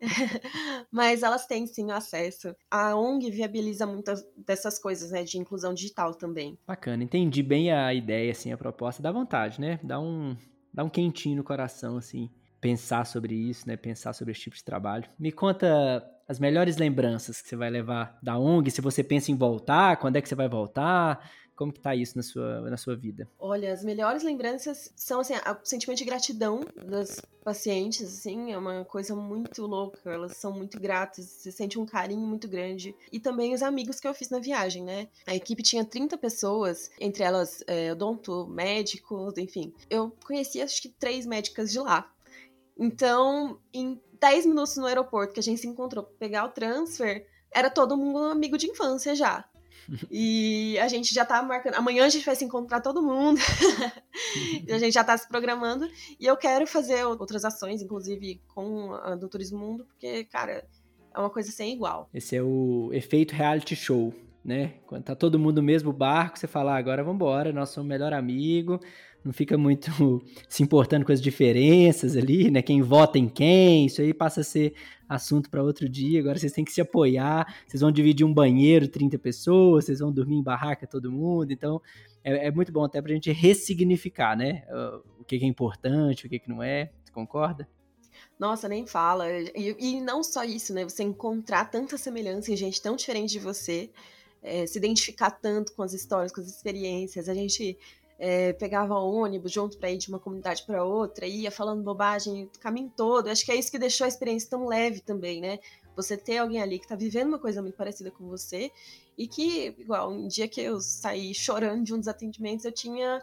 Mas 0.90 1.22
elas 1.22 1.46
têm 1.46 1.66
sim 1.66 1.90
acesso. 1.90 2.54
A 2.70 2.94
ONG 2.96 3.30
viabiliza 3.30 3.86
muitas 3.86 4.24
dessas 4.36 4.78
coisas, 4.78 5.10
né, 5.10 5.24
de 5.24 5.38
inclusão 5.38 5.74
digital 5.74 6.14
também. 6.14 6.58
Bacana, 6.66 7.02
entendi 7.02 7.42
bem 7.42 7.72
a 7.72 7.92
ideia, 7.92 8.32
assim, 8.32 8.52
a 8.52 8.58
proposta. 8.58 9.02
Dá 9.02 9.12
vontade, 9.12 9.60
né? 9.60 9.78
Dá 9.82 10.00
um, 10.00 10.36
dá 10.72 10.84
um 10.84 10.88
quentinho 10.88 11.36
no 11.36 11.44
coração, 11.44 11.96
assim, 11.96 12.30
pensar 12.60 13.04
sobre 13.06 13.34
isso, 13.34 13.66
né? 13.66 13.76
Pensar 13.76 14.12
sobre 14.12 14.32
esse 14.32 14.42
tipo 14.42 14.56
de 14.56 14.64
trabalho. 14.64 15.08
Me 15.18 15.32
conta 15.32 16.04
as 16.28 16.38
melhores 16.38 16.76
lembranças 16.76 17.40
que 17.40 17.48
você 17.48 17.56
vai 17.56 17.70
levar 17.70 18.18
da 18.22 18.38
ONG, 18.38 18.70
se 18.70 18.80
você 18.80 19.02
pensa 19.02 19.32
em 19.32 19.36
voltar, 19.36 19.96
quando 19.96 20.16
é 20.16 20.20
que 20.20 20.28
você 20.28 20.34
vai 20.34 20.48
voltar, 20.48 21.26
como 21.58 21.72
que 21.72 21.80
tá 21.80 21.92
isso 21.92 22.16
na 22.16 22.22
sua, 22.22 22.60
na 22.70 22.76
sua 22.76 22.94
vida? 22.94 23.28
Olha, 23.36 23.72
as 23.72 23.82
melhores 23.82 24.22
lembranças 24.22 24.92
são, 24.94 25.18
assim, 25.18 25.34
o 25.34 25.66
sentimento 25.66 25.98
de 25.98 26.04
gratidão 26.04 26.60
das 26.86 27.20
pacientes, 27.42 28.06
assim, 28.06 28.52
é 28.52 28.56
uma 28.56 28.84
coisa 28.84 29.12
muito 29.16 29.66
louca. 29.66 30.08
Elas 30.08 30.36
são 30.36 30.52
muito 30.52 30.78
gratas, 30.78 31.24
você 31.24 31.50
sente 31.50 31.76
um 31.76 31.84
carinho 31.84 32.24
muito 32.24 32.46
grande. 32.46 32.94
E 33.10 33.18
também 33.18 33.52
os 33.52 33.62
amigos 33.62 33.98
que 33.98 34.06
eu 34.06 34.14
fiz 34.14 34.30
na 34.30 34.38
viagem, 34.38 34.84
né? 34.84 35.08
A 35.26 35.34
equipe 35.34 35.60
tinha 35.60 35.84
30 35.84 36.16
pessoas, 36.16 36.92
entre 37.00 37.24
elas 37.24 37.64
é, 37.66 37.90
odonto, 37.90 38.46
médicos, 38.46 39.36
enfim. 39.36 39.74
Eu 39.90 40.12
conheci, 40.24 40.62
acho 40.62 40.80
que, 40.80 40.88
três 40.88 41.26
médicas 41.26 41.72
de 41.72 41.80
lá. 41.80 42.08
Então, 42.78 43.58
em 43.74 44.00
10 44.20 44.46
minutos 44.46 44.76
no 44.76 44.86
aeroporto 44.86 45.34
que 45.34 45.40
a 45.40 45.42
gente 45.42 45.60
se 45.60 45.66
encontrou 45.66 46.04
pra 46.04 46.14
pegar 46.20 46.44
o 46.44 46.50
transfer, 46.50 47.26
era 47.50 47.68
todo 47.68 47.96
mundo 47.96 48.18
amigo 48.26 48.56
de 48.56 48.70
infância 48.70 49.14
já. 49.14 49.47
E 50.10 50.78
a 50.78 50.88
gente 50.88 51.14
já 51.14 51.24
tá 51.24 51.42
marcando. 51.42 51.74
Amanhã 51.74 52.04
a 52.04 52.08
gente 52.08 52.24
vai 52.24 52.36
se 52.36 52.44
encontrar 52.44 52.80
todo 52.80 53.02
mundo. 53.02 53.40
a 54.70 54.78
gente 54.78 54.92
já 54.92 55.02
tá 55.02 55.16
se 55.16 55.26
programando. 55.28 55.88
E 56.20 56.26
eu 56.26 56.36
quero 56.36 56.66
fazer 56.66 57.04
outras 57.04 57.44
ações, 57.44 57.80
inclusive 57.82 58.40
com 58.48 58.92
a 58.94 59.14
do 59.14 59.28
Turismo 59.28 59.58
Mundo, 59.58 59.84
porque, 59.84 60.24
cara, 60.24 60.66
é 61.14 61.18
uma 61.18 61.30
coisa 61.30 61.50
sem 61.50 61.72
igual. 61.72 62.08
Esse 62.12 62.36
é 62.36 62.42
o 62.42 62.90
efeito 62.92 63.34
reality 63.34 63.74
show, 63.74 64.12
né? 64.48 64.74
Quando 64.86 65.04
tá 65.04 65.14
todo 65.14 65.38
mundo 65.38 65.56
no 65.56 65.62
mesmo 65.62 65.92
barco, 65.92 66.38
você 66.38 66.46
fala, 66.46 66.74
ah, 66.74 66.78
agora 66.78 67.04
vamos 67.04 67.16
embora, 67.16 67.52
nós 67.52 67.68
somos 67.68 67.86
o 67.86 67.88
melhor 67.88 68.12
amigo 68.12 68.80
não 69.24 69.32
fica 69.32 69.58
muito 69.58 69.90
se 70.48 70.62
importando 70.62 71.04
com 71.04 71.12
as 71.12 71.20
diferenças 71.20 72.16
ali, 72.16 72.50
né? 72.50 72.62
Quem 72.62 72.80
vota 72.82 73.18
em 73.18 73.28
quem, 73.28 73.86
isso 73.86 74.00
aí 74.00 74.14
passa 74.14 74.40
a 74.40 74.44
ser 74.44 74.74
assunto 75.08 75.50
para 75.50 75.62
outro 75.62 75.88
dia. 75.88 76.20
Agora 76.20 76.38
vocês 76.38 76.52
têm 76.52 76.64
que 76.64 76.72
se 76.72 76.80
apoiar, 76.80 77.46
vocês 77.66 77.80
vão 77.80 77.90
dividir 77.90 78.24
um 78.24 78.32
banheiro, 78.32 78.88
30 78.88 79.18
pessoas, 79.18 79.84
vocês 79.84 80.00
vão 80.00 80.12
dormir 80.12 80.36
em 80.36 80.42
barraca 80.42 80.86
todo 80.86 81.12
mundo. 81.12 81.52
Então 81.52 81.80
é, 82.24 82.46
é 82.46 82.50
muito 82.50 82.72
bom 82.72 82.84
até 82.84 83.00
para 83.00 83.10
a 83.10 83.14
gente 83.14 83.30
ressignificar, 83.32 84.36
né? 84.36 84.62
O 85.18 85.24
que 85.24 85.36
é 85.36 85.46
importante, 85.46 86.26
o 86.26 86.28
que, 86.28 86.38
que 86.38 86.48
não 86.48 86.62
é. 86.62 86.90
Você 87.04 87.12
concorda? 87.12 87.68
Nossa, 88.38 88.68
nem 88.68 88.86
fala. 88.86 89.30
E, 89.30 89.76
e, 89.78 90.00
não 90.00 90.22
só 90.22 90.44
isso, 90.44 90.72
né? 90.72 90.84
Você 90.84 91.02
encontrar 91.02 91.64
tanta 91.66 91.98
semelhança 91.98 92.52
em 92.52 92.56
gente 92.56 92.80
tão 92.80 92.96
diferente 92.96 93.32
de 93.32 93.38
você, 93.38 93.90
é, 94.48 94.66
se 94.66 94.78
identificar 94.78 95.30
tanto 95.30 95.72
com 95.74 95.82
as 95.82 95.92
histórias, 95.92 96.32
com 96.32 96.40
as 96.40 96.48
experiências. 96.48 97.28
A 97.28 97.34
gente 97.34 97.78
é, 98.18 98.52
pegava 98.54 98.94
ônibus 98.94 99.52
junto 99.52 99.76
para 99.78 99.90
ir 99.90 99.98
de 99.98 100.08
uma 100.08 100.18
comunidade 100.18 100.64
para 100.66 100.82
outra, 100.82 101.26
ia 101.26 101.50
falando 101.50 101.82
bobagem 101.82 102.44
o 102.44 102.58
caminho 102.58 102.92
todo. 102.96 103.28
Acho 103.28 103.44
que 103.44 103.52
é 103.52 103.56
isso 103.56 103.70
que 103.70 103.78
deixou 103.78 104.04
a 104.04 104.08
experiência 104.08 104.50
tão 104.50 104.66
leve 104.66 105.00
também, 105.00 105.40
né? 105.40 105.58
Você 105.94 106.16
ter 106.16 106.38
alguém 106.38 106.62
ali 106.62 106.78
que 106.78 106.84
está 106.84 106.96
vivendo 106.96 107.28
uma 107.28 107.38
coisa 107.38 107.60
muito 107.60 107.76
parecida 107.76 108.10
com 108.10 108.26
você 108.26 108.70
e 109.16 109.26
que, 109.26 109.74
igual, 109.78 110.10
um 110.12 110.28
dia 110.28 110.48
que 110.48 110.60
eu 110.60 110.80
saí 110.80 111.34
chorando 111.34 111.84
de 111.84 111.92
um 111.92 111.98
dos 111.98 112.08
atendimentos, 112.08 112.64
eu 112.64 112.72
tinha 112.72 113.20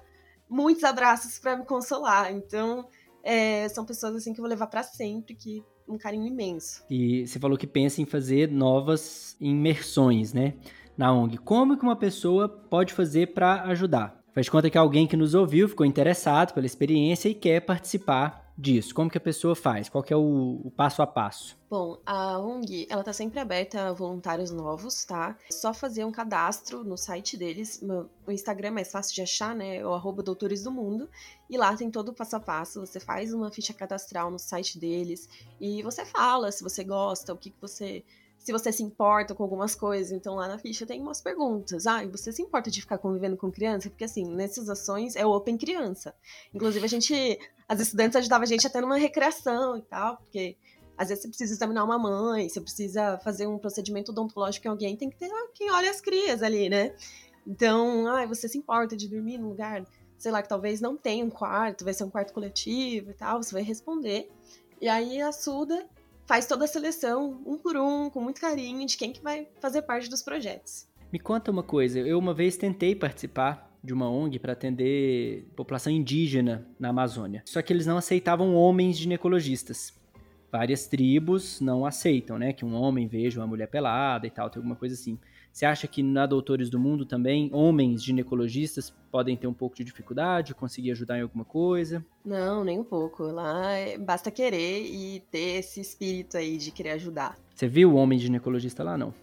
muitos 0.50 0.84
abraços 0.84 1.40
para 1.40 1.58
me 1.58 1.66
consolar. 1.66 2.32
Então, 2.32 2.88
é, 3.24 3.68
são 3.70 3.86
pessoas 3.86 4.16
assim 4.16 4.34
que 4.34 4.40
eu 4.40 4.44
vou 4.44 4.50
levar 4.50 4.68
para 4.68 4.84
sempre, 4.84 5.36
que 5.36 5.64
um 5.88 5.98
carinho 5.98 6.28
imenso. 6.28 6.84
E 6.90 7.26
você 7.26 7.40
falou 7.40 7.58
que 7.58 7.68
pensa 7.68 8.02
em 8.02 8.06
fazer 8.06 8.52
novas 8.52 9.38
imersões, 9.40 10.34
né? 10.34 10.56
Na 10.98 11.14
ONG. 11.14 11.38
Como 11.38 11.78
que 11.78 11.84
uma 11.84 11.96
pessoa 11.96 12.48
pode 12.48 12.94
fazer 12.94 13.34
para 13.34 13.64
ajudar? 13.64 14.24
Faz 14.34 14.50
conta 14.50 14.70
que 14.70 14.78
alguém 14.78 15.08
que 15.08 15.16
nos 15.16 15.34
ouviu 15.34 15.68
ficou 15.68 15.86
interessado 15.86 16.54
pela 16.54 16.66
experiência 16.66 17.30
e 17.30 17.34
quer 17.34 17.62
participar 17.62 18.46
disso. 18.58 18.94
Como 18.94 19.10
que 19.10 19.18
a 19.18 19.22
pessoa 19.22 19.56
faz? 19.56 19.90
Qual 19.90 20.04
que 20.04 20.14
é 20.14 20.18
o, 20.18 20.62
o 20.64 20.72
passo 20.72 21.02
a 21.02 21.08
passo? 21.08 21.58
Bom, 21.70 22.00
a 22.06 22.40
ONG, 22.40 22.88
ela 22.90 23.04
tá 23.04 23.12
sempre 23.12 23.40
aberta 23.40 23.90
a 23.90 23.94
voluntários 23.94 24.52
novos, 24.52 25.04
tá? 25.04 25.38
É 25.50 25.54
só 25.54 25.74
fazer 25.74 26.06
um 26.06 26.12
cadastro 26.12 26.84
no 26.84 26.98
site 26.98 27.38
deles. 27.38 27.84
O 28.26 28.32
Instagram 28.32 28.70
é 28.70 28.72
mais 28.72 28.92
fácil 28.92 29.14
de 29.14 29.22
achar, 29.22 29.56
né? 29.56 29.78
É 29.78 29.86
o 29.86 29.94
arroba 29.94 30.24
Doutores 30.24 30.64
do 30.64 30.72
Mundo. 30.72 31.10
E 31.50 31.58
lá 31.58 31.76
tem 31.76 31.92
todo 31.92 32.10
o 32.10 32.14
passo 32.14 32.38
a 32.38 32.40
passo. 32.40 32.80
Você 32.80 33.00
faz 33.00 33.34
uma 33.34 33.52
ficha 33.52 33.74
cadastral 33.74 34.32
no 34.32 34.40
site 34.40 34.80
deles 34.80 35.28
e 35.60 35.84
você 35.84 36.06
fala 36.06 36.52
se 36.52 36.64
você 36.64 36.84
gosta, 36.84 37.34
o 37.34 37.38
que, 37.38 37.50
que 37.50 37.62
você 37.62 38.04
se 38.46 38.52
você 38.52 38.72
se 38.72 38.84
importa 38.84 39.34
com 39.34 39.42
algumas 39.42 39.74
coisas. 39.74 40.12
Então 40.12 40.36
lá 40.36 40.48
na 40.48 40.60
ficha 40.60 40.86
tem 40.86 41.02
umas 41.02 41.20
perguntas. 41.20 41.88
Ah, 41.88 42.04
e 42.04 42.08
você 42.08 42.32
se 42.32 42.44
importa 42.44 42.70
de 42.70 42.80
ficar 42.80 43.00
convivendo 43.00 43.36
com 43.36 43.52
criança? 43.52 43.90
Porque 43.90 44.04
assim, 44.04 44.24
nessas 44.24 44.70
ações 44.70 45.16
é 45.16 45.26
Open 45.26 45.58
Criança. 45.58 46.14
Inclusive 46.54 46.86
a 46.86 46.88
gente, 46.88 47.40
as 47.68 47.80
estudantes 47.80 48.16
ajudavam 48.18 48.44
a 48.44 48.48
gente 48.48 48.68
até 48.68 48.80
numa 48.80 48.98
recreação 48.98 49.76
e 49.76 49.82
tal, 49.82 50.18
porque 50.18 50.56
às 50.96 51.10
vezes 51.10 51.24
você 51.24 51.28
precisa 51.28 51.54
examinar 51.56 51.84
uma 51.84 51.98
mãe, 51.98 52.48
você 52.48 52.62
precisa 52.62 53.18
fazer 53.24 53.48
um 53.48 53.58
procedimento 53.58 54.12
odontológico 54.12 54.68
em 54.68 54.70
alguém, 54.70 54.96
tem 54.96 55.10
que 55.10 55.18
ter 55.18 55.32
quem 55.56 55.72
olha 55.72 55.90
as 55.90 56.00
crias 56.00 56.44
ali, 56.44 56.70
né? 56.70 56.96
Então, 57.48 58.06
ah, 58.08 58.28
você 58.28 58.48
se 58.48 58.60
importa 58.60 58.96
de 58.96 59.08
dormir 59.08 59.40
num 59.40 59.50
lugar, 59.50 59.84
sei 60.20 60.32
lá, 60.32 60.44
que 60.44 60.50
talvez 60.50 60.80
não 60.80 60.96
tenha 60.96 61.26
um 61.26 61.32
quarto, 61.32 61.84
vai 61.84 61.96
ser 61.96 62.04
um 62.04 62.12
quarto 62.12 62.32
coletivo 62.32 63.10
e 63.10 63.14
tal, 63.16 63.42
você 63.42 63.54
vai 63.54 63.64
responder. 63.64 64.30
E 64.80 64.88
aí 64.88 65.20
a 65.20 65.32
Suda 65.32 65.90
faz 66.26 66.46
toda 66.46 66.66
a 66.66 66.68
seleção, 66.68 67.42
um 67.46 67.58
por 67.58 67.78
um, 67.78 68.10
com 68.10 68.22
muito 68.22 68.42
carinho, 68.42 68.86
de 68.86 68.98
quem 68.98 69.12
que 69.12 69.22
vai 69.22 69.48
fazer 69.60 69.82
parte 69.84 70.10
dos 70.10 70.22
projetos. 70.22 70.88
Me 71.12 71.20
conta 71.20 71.52
uma 71.52 71.64
coisa, 71.64 72.00
eu 72.00 72.18
uma 72.18 72.34
vez 72.34 72.58
tentei 72.58 72.96
participar 72.96 73.72
de 73.84 73.94
uma 73.94 74.10
ONG 74.10 74.40
para 74.40 74.54
atender 74.54 75.48
população 75.56 75.94
indígena 75.94 76.68
na 76.80 76.90
Amazônia. 76.90 77.44
Só 77.46 77.62
que 77.62 77.72
eles 77.72 77.86
não 77.86 77.98
aceitavam 77.98 78.56
homens 78.56 78.98
ginecologistas. 78.98 79.94
Várias 80.52 80.88
tribos 80.88 81.62
não 81.62 81.86
aceitam, 81.86 82.40
né, 82.40 82.52
que 82.52 82.66
um 82.66 82.74
homem 82.74 83.08
veja 83.08 83.40
uma 83.40 83.48
mulher 83.48 83.68
pelada 83.68 84.26
e 84.26 84.32
tal, 84.32 84.50
tem 84.50 84.60
alguma 84.60 84.76
coisa 84.76 84.96
assim. 84.96 85.20
Você 85.56 85.66
acha 85.66 85.88
que 85.88 86.04
na 86.04 86.26
Doutores 86.26 86.70
do 86.70 86.78
Mundo 86.78 87.06
também, 87.06 87.50
homens 87.54 88.04
ginecologistas 88.04 88.94
podem 89.10 89.38
ter 89.38 89.48
um 89.48 89.54
pouco 89.54 89.74
de 89.74 89.86
dificuldade, 89.86 90.54
conseguir 90.54 90.92
ajudar 90.92 91.18
em 91.18 91.22
alguma 91.22 91.46
coisa? 91.46 92.06
Não, 92.26 92.66
nem 92.66 92.78
um 92.78 92.84
pouco. 92.84 93.24
Lá 93.24 93.72
é, 93.72 93.98
basta 93.98 94.30
querer 94.30 94.82
e 94.82 95.22
ter 95.32 95.60
esse 95.60 95.80
espírito 95.80 96.36
aí 96.36 96.58
de 96.58 96.72
querer 96.72 96.90
ajudar. 96.92 97.38
Você 97.56 97.70
viu 97.70 97.94
o 97.94 97.96
homem 97.96 98.20
ginecologista 98.20 98.84
lá, 98.84 98.98
não? 98.98 99.14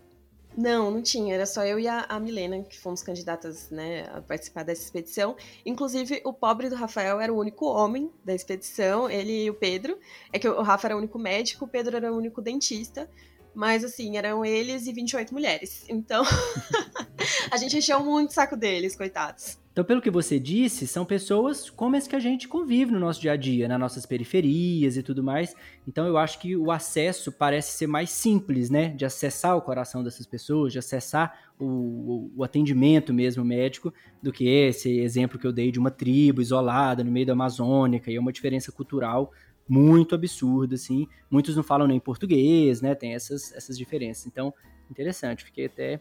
Não, 0.57 0.91
não 0.91 1.03
tinha. 1.03 1.35
Era 1.35 1.45
só 1.45 1.67
eu 1.67 1.79
e 1.79 1.87
a, 1.87 2.07
a, 2.09 2.19
Milena 2.19 2.63
que 2.63 2.79
fomos 2.79 3.03
candidatas 3.03 3.71
né, 3.71 4.09
a 4.15 4.23
participar 4.23 4.63
dessa 4.63 4.83
expedição. 4.83 5.37
Inclusive, 5.67 6.23
o 6.25 6.33
pobre 6.33 6.71
do 6.71 6.77
Rafael 6.77 7.21
era 7.21 7.33
o 7.33 7.39
único 7.39 7.67
homem 7.67 8.11
da 8.25 8.35
expedição, 8.35 9.09
ele 9.09 9.45
e 9.45 9.51
o 9.51 9.55
Pedro. 9.55 9.99
É 10.33 10.39
que 10.39 10.49
o 10.49 10.63
Rafa 10.63 10.89
era 10.89 10.95
o 10.95 10.99
único 10.99 11.19
médico, 11.19 11.67
o 11.67 11.69
Pedro 11.69 11.97
era 11.97 12.11
o 12.11 12.17
único 12.17 12.41
dentista. 12.41 13.07
Mas, 13.55 13.85
assim, 13.85 14.17
eram 14.17 14.45
eles 14.45 14.87
e 14.87 14.93
28 14.93 15.33
mulheres. 15.33 15.85
Então, 15.89 16.25
a 17.51 17.57
gente 17.57 17.77
encheu 17.77 18.03
muito 18.03 18.31
o 18.31 18.33
saco 18.33 18.57
deles, 18.57 18.97
coitados. 18.97 19.59
Então, 19.73 19.85
pelo 19.85 20.03
que 20.03 20.11
você 20.11 20.39
disse, 20.39 20.87
são 20.87 21.03
pessoas 21.03 21.71
como 21.71 21.97
as 21.97 22.07
que 22.07 22.15
a 22.15 22.21
gente 22.21 22.47
convive 22.47 22.93
no 22.93 22.99
nosso 22.99 23.19
dia 23.19 23.33
a 23.33 23.37
dia, 23.37 23.67
nas 23.67 23.81
nossas 23.81 24.05
periferias 24.05 24.99
e 24.99 25.03
tudo 25.03 25.23
mais. 25.23 25.57
Então, 25.89 26.07
eu 26.07 26.19
acho 26.19 26.39
que 26.39 26.55
o 26.55 26.71
acesso 26.71 27.33
parece 27.33 27.79
ser 27.79 27.87
mais 27.87 28.11
simples, 28.11 28.69
né? 28.69 28.89
De 28.91 29.07
acessar 29.07 29.57
o 29.57 29.63
coração 29.63 30.05
dessas 30.05 30.27
pessoas, 30.27 30.73
de 30.73 30.79
acessar 30.79 31.39
o, 31.59 31.65
o, 31.65 32.33
o 32.37 32.45
atendimento 32.45 33.15
mesmo 33.15 33.43
médico, 33.43 33.95
do 34.23 34.31
que 34.31 34.47
esse 34.47 35.01
exemplo 35.01 35.39
que 35.39 35.47
eu 35.47 35.53
dei 35.53 35.73
de 35.73 35.79
uma 35.79 35.91
tribo 35.91 36.43
isolada 36.43 37.03
no 37.03 37.11
meio 37.11 37.27
da 37.27 37.33
Amazônica, 37.33 38.11
e 38.11 38.17
é 38.17 38.21
uma 38.21 38.33
diferença 38.33 38.71
cultural 38.71 39.33
muito 39.69 40.15
absurda, 40.15 40.75
assim. 40.75 41.07
Muitos 41.31 41.57
não 41.57 41.63
falam 41.63 41.87
nem 41.87 42.01
português, 42.01 42.81
né? 42.81 42.95
Tem 42.95 43.15
essas, 43.15 43.53
essas 43.53 43.79
diferenças. 43.79 44.27
Então, 44.27 44.53
interessante, 44.91 45.45
fiquei 45.45 45.67
até 45.67 46.01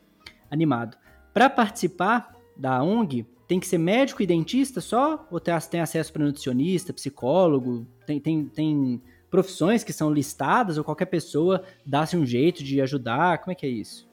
animado. 0.50 0.97
Para 1.34 1.50
participar 1.50 2.36
da 2.58 2.84
ONG, 2.84 3.26
tem 3.47 3.60
que 3.60 3.67
ser 3.67 3.78
médico 3.78 4.21
e 4.21 4.28
dentista 4.28 4.82
só? 4.82 5.28
Ou 5.32 5.39
tem 5.39 5.82
acesso 5.82 6.12
para 6.12 6.26
nutricionista, 6.26 6.93
psicólogo? 6.93 7.88
Tem, 8.06 8.19
tem, 8.19 8.45
tem 8.45 9.02
profissões 9.30 9.84
que 9.84 9.93
são 9.93 10.13
listadas 10.13 10.78
ou 10.78 10.84
qualquer 10.84 11.06
pessoa 11.06 11.63
dá-se 11.86 12.17
um 12.17 12.26
jeito 12.26 12.63
de 12.63 12.82
ajudar? 12.82 13.38
Como 13.39 13.52
é 13.52 13.56
que 13.56 13.65
é 13.65 13.69
isso? 13.69 14.11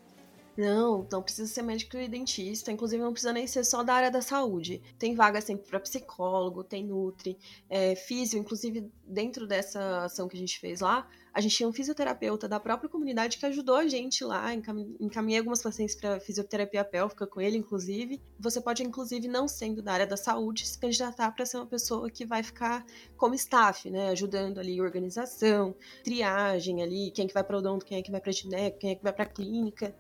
Não, 0.59 1.07
não 1.13 1.23
precisa 1.23 1.47
ser 1.47 1.63
médico 1.63 1.97
e 1.97 2.09
dentista, 2.09 2.73
inclusive 2.73 3.01
não 3.01 3.13
precisa 3.13 3.33
nem 3.33 3.47
ser 3.47 3.65
só 3.65 3.85
da 3.85 3.95
área 3.95 4.11
da 4.11 4.21
saúde. 4.21 4.83
Tem 4.99 5.15
vaga 5.15 5.41
sempre 5.41 5.69
para 5.69 5.79
psicólogo, 5.79 6.65
tem 6.65 6.85
nutri, 6.85 7.39
é, 7.71 7.95
físio, 7.95 8.41
inclusive 8.41 8.91
dentro 9.07 9.47
dessa 9.47 10.07
ação 10.07 10.27
que 10.27 10.37
a 10.37 10.41
gente 10.41 10.59
fez 10.59 10.81
lá, 10.81 11.09
a 11.33 11.41
gente 11.41 11.55
tinha 11.57 11.69
um 11.69 11.73
fisioterapeuta 11.73 12.49
da 12.49 12.59
própria 12.59 12.91
comunidade 12.91 13.39
que 13.39 13.47
ajudou 13.47 13.77
a 13.77 13.87
gente 13.87 14.25
lá, 14.25 14.53
encaminhei 14.53 15.39
algumas 15.39 15.63
pacientes 15.63 15.95
para 15.95 16.19
fisioterapia 16.19 16.85
pélvica 16.85 17.25
com 17.25 17.41
ele, 17.41 17.57
inclusive. 17.57 18.21
Você 18.41 18.61
pode, 18.61 18.83
inclusive, 18.83 19.29
não 19.29 19.47
sendo 19.47 19.81
da 19.81 19.93
área 19.93 20.07
da 20.09 20.17
saúde, 20.17 20.67
se 20.67 20.77
candidatar 20.77 21.31
para 21.31 21.47
ser 21.47 21.59
uma 21.59 21.67
pessoa 21.67 22.11
que 22.11 22.27
vai 22.27 22.43
ficar 22.43 22.85
como 23.17 23.33
staff, 23.37 23.89
né, 23.89 24.09
ajudando 24.09 24.59
ali 24.59 24.81
organização, 24.81 25.77
triagem 26.03 26.83
ali, 26.83 27.13
quem 27.13 27.27
é 27.27 27.29
que 27.29 27.35
vai 27.35 27.45
para 27.45 27.59
odonto, 27.59 27.87
quem 27.87 27.99
é 27.99 28.03
que 28.03 28.11
vai 28.11 28.21
para 28.21 28.33
gineco, 28.33 28.79
quem 28.79 28.91
é 28.91 28.95
que 28.97 29.05
vai 29.05 29.13
para 29.13 29.25
clínica. 29.25 29.95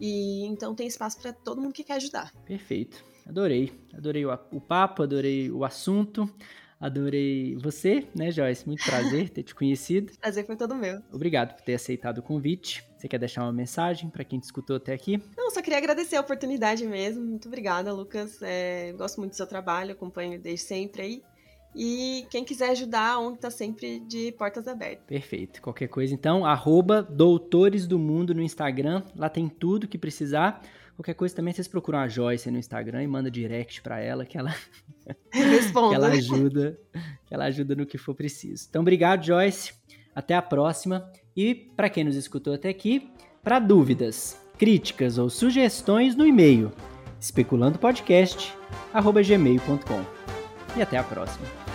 E 0.00 0.44
então 0.46 0.74
tem 0.74 0.86
espaço 0.86 1.20
para 1.20 1.32
todo 1.32 1.60
mundo 1.60 1.72
que 1.72 1.84
quer 1.84 1.94
ajudar. 1.94 2.32
Perfeito. 2.44 3.04
Adorei. 3.26 3.72
Adorei 3.94 4.24
o, 4.24 4.32
o 4.52 4.60
papo, 4.60 5.02
adorei 5.02 5.50
o 5.50 5.64
assunto. 5.64 6.28
Adorei 6.80 7.56
você, 7.56 8.06
né, 8.14 8.30
Joyce? 8.30 8.64
Muito 8.66 8.84
prazer 8.84 9.30
ter 9.30 9.42
te 9.42 9.54
conhecido. 9.54 10.12
Prazer 10.20 10.46
foi 10.46 10.56
todo 10.56 10.76
meu. 10.76 11.02
Obrigado 11.12 11.54
por 11.56 11.62
ter 11.62 11.74
aceitado 11.74 12.18
o 12.18 12.22
convite. 12.22 12.84
Você 12.96 13.08
quer 13.08 13.18
deixar 13.18 13.42
uma 13.42 13.52
mensagem 13.52 14.08
para 14.08 14.22
quem 14.22 14.38
te 14.38 14.44
escutou 14.44 14.76
até 14.76 14.92
aqui? 14.92 15.20
Não, 15.36 15.50
só 15.50 15.60
queria 15.60 15.78
agradecer 15.78 16.16
a 16.16 16.20
oportunidade 16.20 16.86
mesmo. 16.86 17.24
Muito 17.24 17.48
obrigada, 17.48 17.92
Lucas. 17.92 18.40
É, 18.42 18.92
gosto 18.92 19.18
muito 19.18 19.32
do 19.32 19.36
seu 19.36 19.46
trabalho, 19.46 19.92
acompanho 19.92 20.40
desde 20.40 20.64
sempre 20.64 21.02
aí. 21.02 21.22
E 21.74 22.26
quem 22.30 22.44
quiser 22.44 22.70
ajudar, 22.70 23.12
a 23.12 23.18
ONG 23.18 23.34
está 23.36 23.50
sempre 23.50 24.00
de 24.00 24.32
portas 24.32 24.66
abertas. 24.66 25.04
Perfeito. 25.06 25.60
Qualquer 25.62 25.88
coisa, 25.88 26.14
então, 26.14 26.44
arroba 26.44 27.02
Doutores 27.02 27.86
do 27.86 27.98
Mundo 27.98 28.34
no 28.34 28.42
Instagram. 28.42 29.02
Lá 29.14 29.28
tem 29.28 29.48
tudo 29.48 29.86
que 29.86 29.98
precisar. 29.98 30.62
Qualquer 30.96 31.14
coisa 31.14 31.36
também, 31.36 31.54
vocês 31.54 31.68
procuram 31.68 32.00
a 32.00 32.08
Joyce 32.08 32.50
no 32.50 32.58
Instagram 32.58 33.04
e 33.04 33.06
manda 33.06 33.30
direct 33.30 33.82
para 33.82 34.00
ela, 34.00 34.24
que 34.24 34.36
ela... 34.36 34.52
que 35.30 35.94
ela 35.94 36.08
ajuda, 36.08 36.76
que 37.26 37.32
ela 37.32 37.44
ajuda 37.44 37.76
no 37.76 37.86
que 37.86 37.96
for 37.96 38.14
preciso. 38.14 38.66
Então, 38.68 38.82
obrigado, 38.82 39.24
Joyce. 39.24 39.72
Até 40.14 40.34
a 40.34 40.42
próxima. 40.42 41.10
E 41.36 41.54
para 41.54 41.88
quem 41.88 42.02
nos 42.02 42.16
escutou 42.16 42.52
até 42.52 42.68
aqui, 42.68 43.08
para 43.42 43.60
dúvidas, 43.60 44.38
críticas 44.58 45.18
ou 45.18 45.30
sugestões 45.30 46.16
no 46.16 46.26
e-mail 46.26 46.72
especulandopodcast@gmail.com 47.20 50.17
e 50.76 50.82
até 50.82 50.96
a 50.96 51.02
próxima. 51.02 51.67